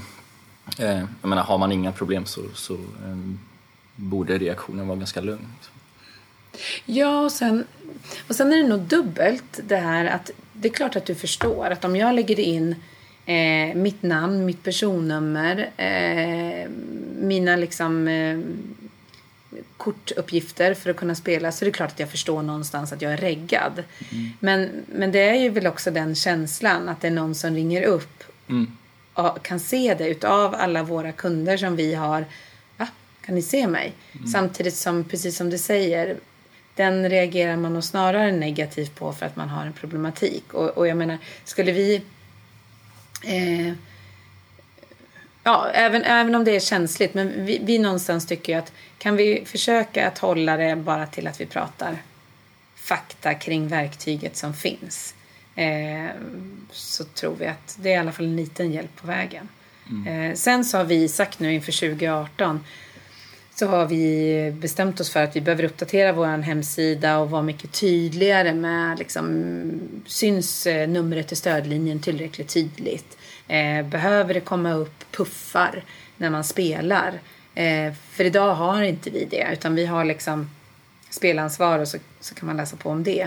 [0.80, 3.18] Eh, jag menar, har man inga problem så, så eh,
[3.96, 5.48] borde reaktionen vara ganska lugn.
[5.56, 5.74] Liksom.
[6.86, 7.66] Ja, och sen,
[8.28, 11.66] och sen är det nog dubbelt det här att det är klart att du förstår
[11.66, 12.76] att om jag lägger in
[13.26, 16.70] eh, mitt namn, mitt personnummer, eh,
[17.20, 18.40] mina liksom eh,
[19.78, 23.14] kortuppgifter för att kunna spela så är det klart att jag förstår någonstans att jag
[23.14, 23.84] är reggad.
[24.40, 27.84] Men, men det är ju väl också den känslan att det är någon som ringer
[27.84, 28.68] upp Mm.
[29.14, 32.26] och kan se det utav alla våra kunder som vi har.
[32.78, 32.88] Va?
[33.26, 33.94] Kan ni se mig?
[34.32, 36.18] Samtidigt som, precis som du säger,
[36.76, 40.54] den reagerar man nog snarare negativt på för att man har en problematik.
[40.54, 42.02] Och, och jag menar, skulle vi...
[43.24, 43.74] Eh,
[45.44, 49.16] ja, även, även om det är känsligt, men vi, vi någonstans tycker ju att kan
[49.16, 51.98] vi försöka att hålla det bara till att vi pratar
[52.76, 55.16] fakta kring verktyget som finns
[55.56, 56.10] eh,
[56.72, 59.50] så tror vi att det är i alla fall en liten hjälp på vägen.
[60.08, 62.64] Eh, sen så har vi sagt nu inför 2018
[63.60, 67.72] så har vi bestämt oss för att vi behöver uppdatera vår hemsida och vara mycket
[67.72, 69.54] tydligare med liksom,
[70.06, 73.18] syns numret till stödlinjen tillräckligt tydligt?
[73.48, 75.84] Eh, behöver det komma upp puffar
[76.18, 77.20] när man spelar?
[77.56, 80.50] Eh, för idag har inte vi det utan vi har liksom
[81.10, 83.22] spelansvar och så, så kan man läsa på om det.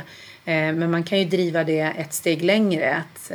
[0.44, 2.96] Eh, men man kan ju driva det ett steg längre.
[2.96, 3.32] Att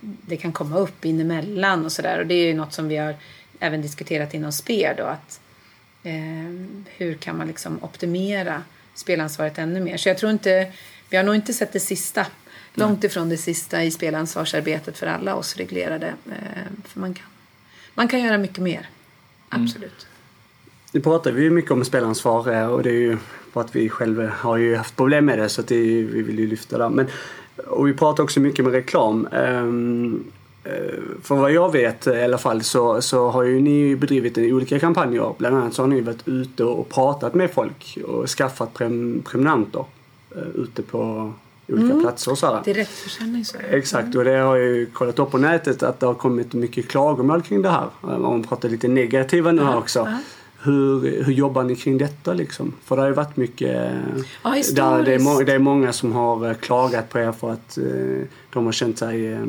[0.00, 2.18] det kan komma upp in emellan och sådär.
[2.18, 3.14] Och det är ju något som vi har
[3.60, 5.04] även diskuterat inom SPER då.
[5.04, 5.40] Att
[6.86, 8.62] hur kan man liksom optimera
[8.94, 9.96] spelansvaret ännu mer.
[9.96, 10.72] Så jag tror inte,
[11.08, 12.26] vi har nog inte sett det sista.
[12.74, 16.06] Långt ifrån det sista i spelansvarsarbetet för alla oss reglerade.
[16.06, 17.26] Eh, för man kan,
[17.94, 18.88] man kan göra mycket mer.
[19.48, 20.06] Absolut.
[20.92, 23.18] Nu pratar vi ju mycket om spelansvar eh, och det är ju
[23.52, 26.38] för att vi själva har ju haft problem med det så att det, vi vill
[26.38, 26.88] ju lyfta det.
[26.88, 27.06] Men,
[27.66, 29.28] och vi pratar också mycket med reklam.
[30.64, 34.78] Um, för vad jag vet i alla fall så, så har ju ni bedrivit olika
[34.78, 35.34] kampanjer.
[35.38, 39.84] Bland annat så har ni varit ute och pratat med folk och skaffat prem, prenumeranter
[40.36, 41.32] uh, ute på
[41.68, 42.00] olika mm.
[42.00, 42.62] platser och sådär.
[42.64, 46.14] Direktförsäljning så Exakt och det har jag ju kollat upp på nätet att det har
[46.14, 47.88] kommit mycket klagomål kring det här.
[48.00, 49.98] Om man pratar lite negativa nu här också.
[49.98, 50.18] Ja.
[50.62, 52.72] Hur, hur jobbar ni kring detta liksom?
[52.84, 53.92] För det har ju varit mycket...
[54.42, 57.78] Ja, där det, är det är många som har eh, klagat på er för att
[57.78, 59.40] eh, de har känt sig eh,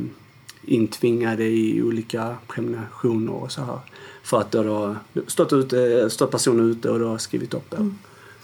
[0.66, 3.80] intvingade i olika prenumerationer och så här.
[4.24, 4.96] För att det har
[5.28, 7.78] stått, ute, stått personer ute och då skrivit upp det.
[7.78, 7.98] Mm.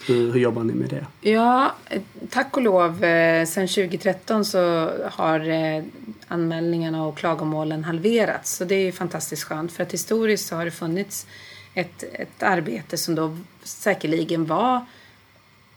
[0.06, 1.30] Hur, hur, jobbar ni med det?
[1.30, 1.74] Ja,
[2.30, 3.04] tack och lov.
[3.04, 5.84] Eh, Sen 2013 så har eh,
[6.28, 8.56] anmälningarna och klagomålen halverats.
[8.56, 9.72] Så det är fantastiskt skönt.
[9.72, 11.26] För att historiskt så har det funnits
[11.74, 14.84] ett, ett arbete som då säkerligen var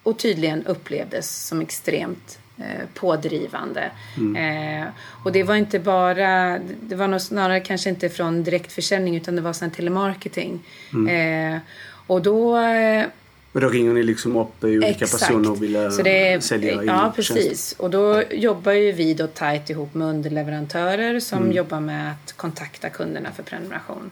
[0.03, 2.40] och tydligen upplevdes som extremt eh,
[2.93, 3.91] pådrivande.
[4.17, 4.81] Mm.
[4.81, 4.87] Eh,
[5.23, 9.41] och det var inte bara, det var nog snarare kanske inte från direktförsäljning utan det
[9.41, 10.59] var sen telemarketing.
[10.93, 11.53] Mm.
[11.55, 11.59] Eh,
[12.07, 13.05] och då eh,
[13.53, 15.11] och då ringer ni liksom upp olika Exakt.
[15.11, 17.75] personer och vill eh, det, sälja Ja, precis.
[17.77, 21.51] Och då jobbar ju vi då tajt ihop med underleverantörer som mm.
[21.51, 24.11] jobbar med att kontakta kunderna för prenumeration.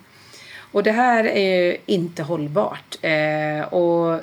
[0.71, 2.97] Och det här är ju inte hållbart.
[3.01, 4.21] Eh, och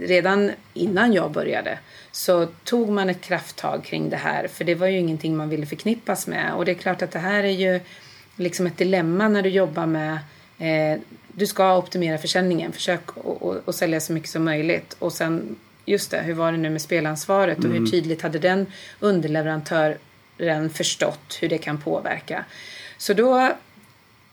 [0.00, 1.78] redan innan jag började
[2.12, 4.48] så tog man ett krafttag kring det här.
[4.48, 6.54] För det var ju ingenting man ville förknippas med.
[6.54, 7.80] Och det är klart att det här är ju
[8.36, 10.18] liksom ett dilemma när du jobbar med
[10.58, 11.00] eh,
[11.32, 12.72] du ska optimera försäljningen.
[12.72, 13.00] Försök
[13.66, 14.96] att sälja så mycket som möjligt.
[14.98, 17.78] Och sen, just det, hur var det nu med spelansvaret och mm.
[17.78, 18.66] hur tydligt hade den
[19.00, 22.44] underleverantören förstått hur det kan påverka.
[22.98, 23.52] Så då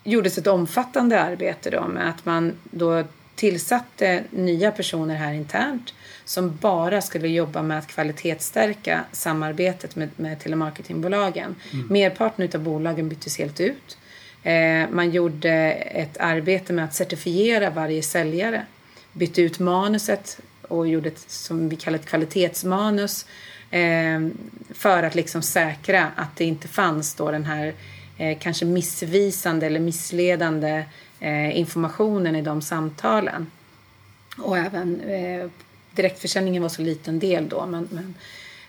[0.03, 3.03] gjordes ett omfattande arbete då med att man då
[3.37, 5.93] tillsatte nya personer här internt
[6.25, 11.55] som bara skulle jobba med att kvalitetsstärka samarbetet med, med telemarketingbolagen.
[11.73, 11.87] Mm.
[11.87, 13.97] Merparten av bolagen byttes helt ut.
[14.43, 18.65] Eh, man gjorde ett arbete med att certifiera varje säljare.
[19.13, 23.25] Bytte ut manuset och gjorde ett som vi kallar ett kvalitetsmanus
[23.71, 24.27] eh,
[24.73, 27.73] för att liksom säkra att det inte fanns då den här
[28.17, 30.83] eh, kanske missvisande eller missledande
[31.19, 33.51] Eh, informationen i de samtalen.
[34.37, 35.49] Och även eh,
[35.91, 37.65] direktförsäljningen var så liten del då.
[37.65, 38.15] Men, men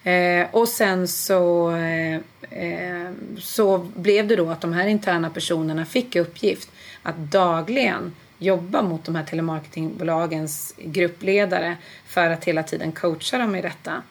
[0.09, 2.15] Eh, och sen så, eh,
[2.51, 6.71] eh, så blev det då att de här interna personerna fick uppgift
[7.03, 11.77] att dagligen jobba mot de här telemarketingbolagens gruppledare
[12.07, 14.03] för att hela tiden coacha dem i detta.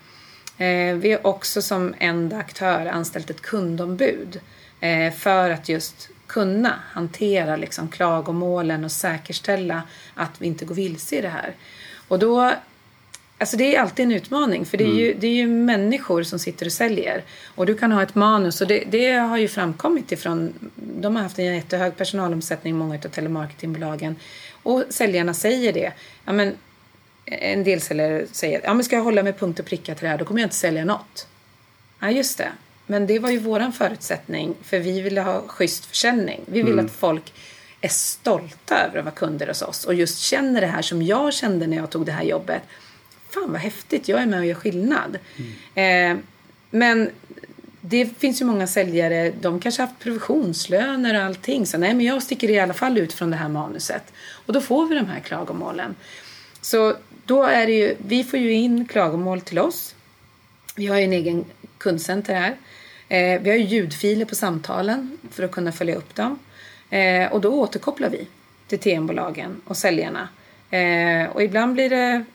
[0.57, 4.39] Eh, vi har också som enda aktör anställt ett kundombud
[4.79, 11.15] eh, för att just kunna hantera liksom klagomålen och säkerställa att vi inte går vilse
[11.15, 11.55] i det här.
[12.07, 12.53] Och då
[13.39, 15.19] Alltså det är alltid en utmaning för det är, ju, mm.
[15.19, 17.23] det är ju människor som sitter och säljer.
[17.55, 21.23] Och du kan ha ett manus och det, det har ju framkommit ifrån, de har
[21.23, 24.15] haft en jättehög personalomsättning, många av telemarketingbolagen.
[24.63, 25.93] Och säljarna säger det.
[26.25, 26.53] Ja, men,
[27.25, 30.09] en del säljare säger, ja men ska jag hålla mig punkt och pricka till det
[30.09, 31.27] här då kommer jag inte sälja något.
[31.99, 32.51] Ja just det.
[32.87, 36.41] Men det var ju våran förutsättning för vi ville ha schysst försäljning.
[36.45, 36.85] Vi vill mm.
[36.85, 37.33] att folk
[37.81, 41.33] är stolta över att vara kunder hos oss och just känner det här som jag
[41.33, 42.61] kände när jag tog det här jobbet
[43.29, 45.17] fan vad häftigt, jag är med och gör skillnad.
[45.75, 46.17] Mm.
[46.17, 46.23] Eh,
[46.69, 47.09] men
[47.81, 51.65] det finns ju många säljare, de kanske har haft provisionslöner och allting.
[51.65, 54.13] Så nej, men jag sticker i alla fall ut från det här manuset.
[54.45, 55.95] Och då får vi de här klagomålen.
[56.61, 59.95] Så då är det ju, vi får ju in klagomål till oss.
[60.75, 61.45] Vi har ju en egen
[61.77, 62.55] kundcenter här.
[63.09, 66.39] Eh, vi har ju ljudfiler på samtalen för att kunna följa upp dem.
[66.89, 68.27] Eh, och då återkopplar vi
[68.67, 70.29] till TM-bolagen och säljarna.
[70.69, 72.25] Eh, och ibland blir det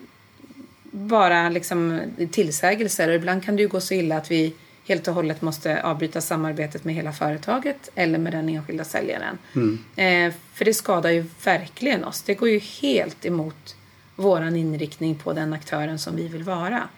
[0.90, 2.00] bara liksom
[2.30, 4.54] tillsägelser och ibland kan det ju gå så illa att vi
[4.84, 9.38] helt och hållet måste avbryta samarbetet med hela företaget eller med den enskilda säljaren.
[9.54, 9.78] Mm.
[9.96, 12.22] Eh, för det skadar ju verkligen oss.
[12.22, 13.76] Det går ju helt emot
[14.16, 16.88] våran inriktning på den aktören som vi vill vara.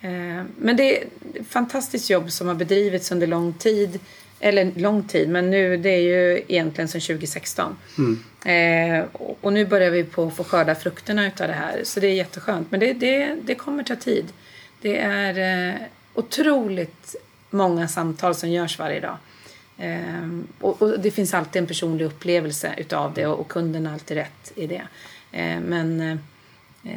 [0.00, 4.00] Eh, men det är ett fantastiskt jobb som har bedrivits under lång tid
[4.40, 7.76] eller lång tid, men nu det är ju egentligen sedan 2016.
[7.98, 8.18] Mm.
[8.44, 9.06] Eh,
[9.40, 11.80] och nu börjar vi på att få skörda frukterna utav det här.
[11.84, 12.70] Så det är jätteskönt.
[12.70, 14.24] Men det, det, det kommer ta tid.
[14.80, 15.80] Det är eh,
[16.14, 17.16] otroligt
[17.50, 19.16] många samtal som görs varje dag.
[19.78, 20.28] Eh,
[20.60, 24.16] och, och, det finns alltid en personlig upplevelse utav det och, och kunden har alltid
[24.16, 24.82] rätt i det.
[25.32, 26.00] Eh, men
[26.82, 26.90] eh,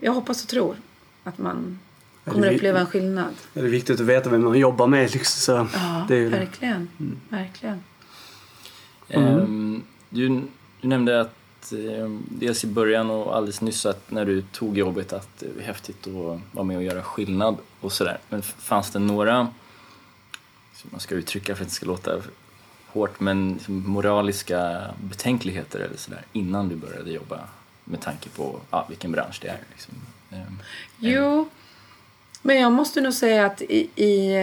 [0.00, 0.76] jag hoppas och tror
[1.24, 1.78] att man
[2.24, 3.34] kommer är- uppleva en skillnad.
[3.52, 5.12] Det är viktigt att veta vem man jobbar med.
[5.14, 6.38] Liksom, så Ja, det är ju det.
[6.38, 6.88] verkligen.
[7.28, 7.80] verkligen.
[9.08, 10.28] Ehm, du,
[10.80, 15.12] du nämnde att ehm, dels i början och alldeles nyss att när du tog jobbet
[15.12, 18.18] att det var häftigt att vara med och göra skillnad och sådär.
[18.28, 19.48] Men fanns det några,
[20.74, 22.20] som man ska uttrycka för att det ska låta
[22.86, 27.40] hårt, men liksom moraliska betänkligheter eller sådär innan du började jobba
[27.84, 29.58] med tanke på ja, vilken bransch det är?
[29.72, 29.94] Liksom.
[30.30, 30.58] Ehm,
[30.98, 31.48] Jo,
[32.46, 34.34] men jag måste nog säga att i, i,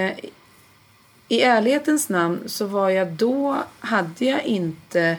[1.27, 5.17] i ärlighetens namn så var jag då, hade jag inte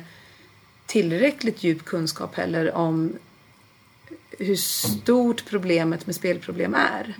[0.86, 3.12] tillräckligt djup kunskap heller om
[4.38, 7.14] hur stort problemet med spelproblem är.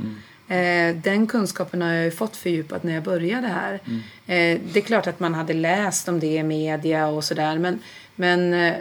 [0.49, 3.75] Eh, Den kunskapen har jag ju fått fördjupat när jag började här.
[4.27, 7.79] Eh, Det är klart att man hade läst om det i media och sådär men,
[8.15, 8.75] men eh,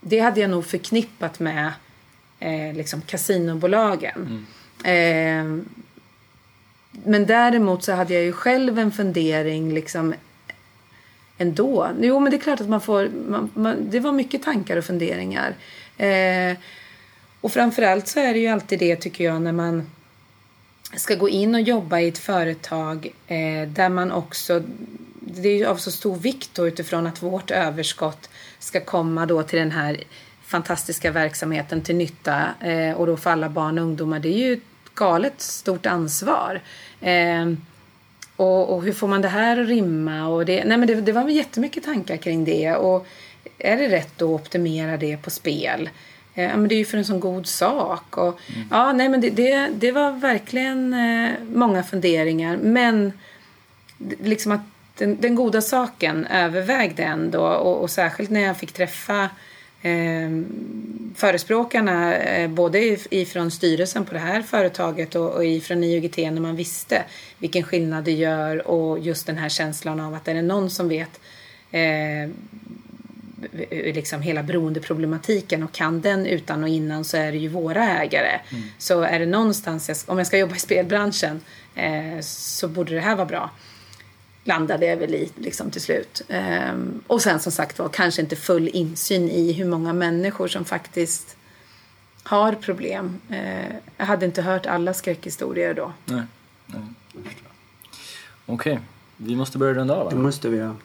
[0.00, 1.72] det hade jag nog förknippat med
[2.74, 4.22] liksom kasinobolagen.
[4.26, 5.68] Eh, Ehm,
[6.90, 10.14] men däremot så hade jag ju själv en fundering liksom
[11.38, 11.90] ändå.
[12.00, 13.08] Jo, men det är klart att man får...
[13.28, 15.54] Man, man, det var mycket tankar och funderingar.
[15.96, 16.56] Eh,
[17.40, 19.90] och framförallt så är det ju alltid det, tycker jag, när man
[20.96, 24.62] ska gå in och jobba i ett företag eh, där man också...
[25.20, 29.42] Det är ju av så stor vikt då utifrån att vårt överskott ska komma då
[29.42, 30.04] till den här
[30.42, 34.18] fantastiska verksamheten till nytta eh, och då för alla barn och ungdomar.
[34.18, 36.60] Det är ju ett galet stort ansvar.
[37.00, 37.52] Eh,
[38.36, 40.28] och, och hur får man det här att rimma?
[40.28, 42.74] Och det, nej men det, det var jättemycket tankar kring det.
[42.74, 43.06] Och
[43.58, 45.90] är det rätt att optimera det på spel?
[46.34, 48.16] Eh, ja, men det är ju för en sån god sak.
[48.16, 48.40] Och,
[48.70, 52.56] ja, nej, men det, det, det var verkligen eh, många funderingar.
[52.56, 53.12] Men
[54.20, 54.60] liksom att
[54.98, 57.46] den, den goda saken övervägde ändå.
[57.46, 59.28] Och, och särskilt när jag fick träffa
[59.82, 60.30] eh,
[61.14, 66.40] förespråkarna eh, både if- ifrån styrelsen på det här företaget och, och ifrån IOGT när
[66.40, 67.04] man visste
[67.38, 70.88] vilken skillnad det gör och just den här känslan av att är det någon som
[70.88, 71.20] vet
[71.70, 72.30] eh,
[73.70, 78.40] liksom hela beroendeproblematiken och kan den utan och innan så är det ju våra ägare.
[78.78, 81.40] Så är det någonstans, jag, om jag ska jobba i spelbranschen
[81.74, 83.50] eh, så borde det här vara bra.
[84.44, 86.22] Landade jag väl i liksom till slut.
[86.28, 90.64] Ehm, och sen som sagt var kanske inte full insyn i hur många människor som
[90.64, 91.36] faktiskt
[92.22, 93.20] har problem.
[93.28, 95.92] Eh, jag hade inte hört alla skräckhistorier då.
[96.66, 97.36] nej.
[98.46, 98.80] Okej,
[99.16, 100.10] vi måste börja runda av.
[100.10, 100.76] Det måste vi göra.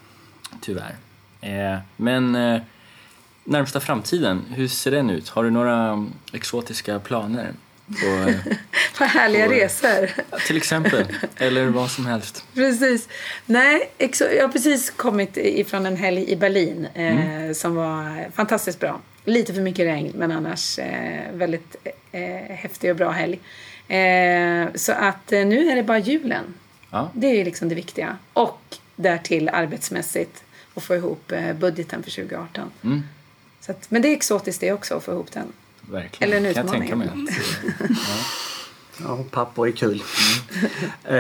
[0.62, 0.96] Tyvärr.
[1.42, 2.62] Eh, men eh,
[3.44, 5.30] närmsta framtiden, hur ser den ut?
[5.30, 7.54] Har du några mm, exotiska planer?
[8.02, 8.36] På, eh,
[9.00, 10.10] Vad härliga Och- resor!
[10.48, 11.06] till exempel,
[11.38, 12.46] eller vad som helst.
[12.54, 13.08] Precis.
[13.46, 19.02] Nej, jag har precis kommit ifrån en helg i Berlin eh, som var fantastiskt bra.
[19.26, 21.76] Lite för mycket regn, men annars eh, väldigt
[22.12, 22.22] eh,
[22.56, 23.40] häftig och bra helg.
[23.88, 26.54] Eh, så att eh, nu är det bara julen.
[26.92, 28.18] Ja, Det är ju liksom det viktiga.
[28.34, 28.62] Och
[28.96, 30.44] därtill arbetsmässigt
[30.76, 32.72] att få ihop eh, budgeten för 2018.
[32.84, 33.04] mm,
[33.62, 35.48] Så att, men det är exotiskt det också att få ihop den.
[35.92, 36.34] Verkligen.
[36.34, 37.08] Eller en kan jag tänka mig.
[37.08, 37.28] utmaning.
[39.04, 40.04] Ja, pappor är kul.
[41.04, 41.18] eh,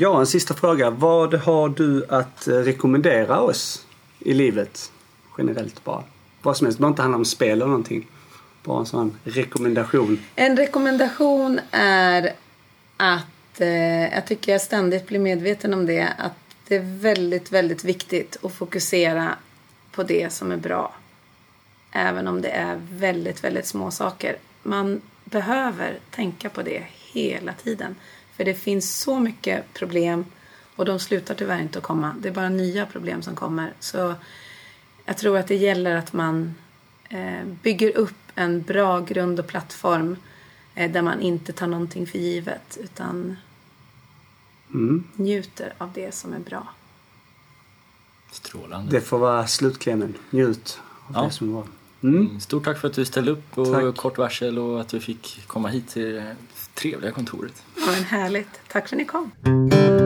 [0.00, 0.90] ja, en sista fråga.
[0.90, 3.86] Vad har du att rekommendera oss
[4.18, 4.92] i livet?
[5.38, 6.02] Generellt bara.
[6.42, 6.78] Vad som helst.
[6.78, 8.06] Det behöver inte handla om spel eller någonting.
[8.64, 10.18] Bara en sån rekommendation.
[10.36, 12.32] En rekommendation är
[12.96, 16.08] att eh, jag tycker jag ständigt blir medveten om det.
[16.18, 16.32] Att
[16.68, 19.34] det är väldigt, väldigt viktigt att fokusera
[19.92, 20.94] på det som är bra.
[21.92, 24.36] Även om det är väldigt, väldigt små saker.
[24.62, 27.96] Man behöver tänka på det hela tiden.
[28.36, 30.24] För det finns så mycket problem
[30.76, 32.14] och de slutar tyvärr inte att komma.
[32.20, 33.72] Det är bara nya problem som kommer.
[33.80, 34.14] Så
[35.04, 36.54] jag tror att det gäller att man
[37.08, 40.16] eh, bygger upp en bra grund och plattform
[40.74, 43.36] eh, där man inte tar någonting för givet utan
[44.74, 45.04] Mm.
[45.16, 46.68] njuter av det som är bra.
[48.30, 48.90] Strålande.
[48.92, 50.14] Det får vara slutklämmen.
[50.30, 51.22] Njut av Ja.
[51.22, 51.64] det som var.
[52.02, 52.40] Mm.
[52.40, 53.96] Stort tack för att du ställde upp på Tack.
[53.96, 56.36] kort varsel och att vi fick komma hit till det
[56.74, 57.62] trevliga kontoret.
[57.76, 58.60] Ja, men härligt.
[58.68, 60.01] Tack för att ni kom.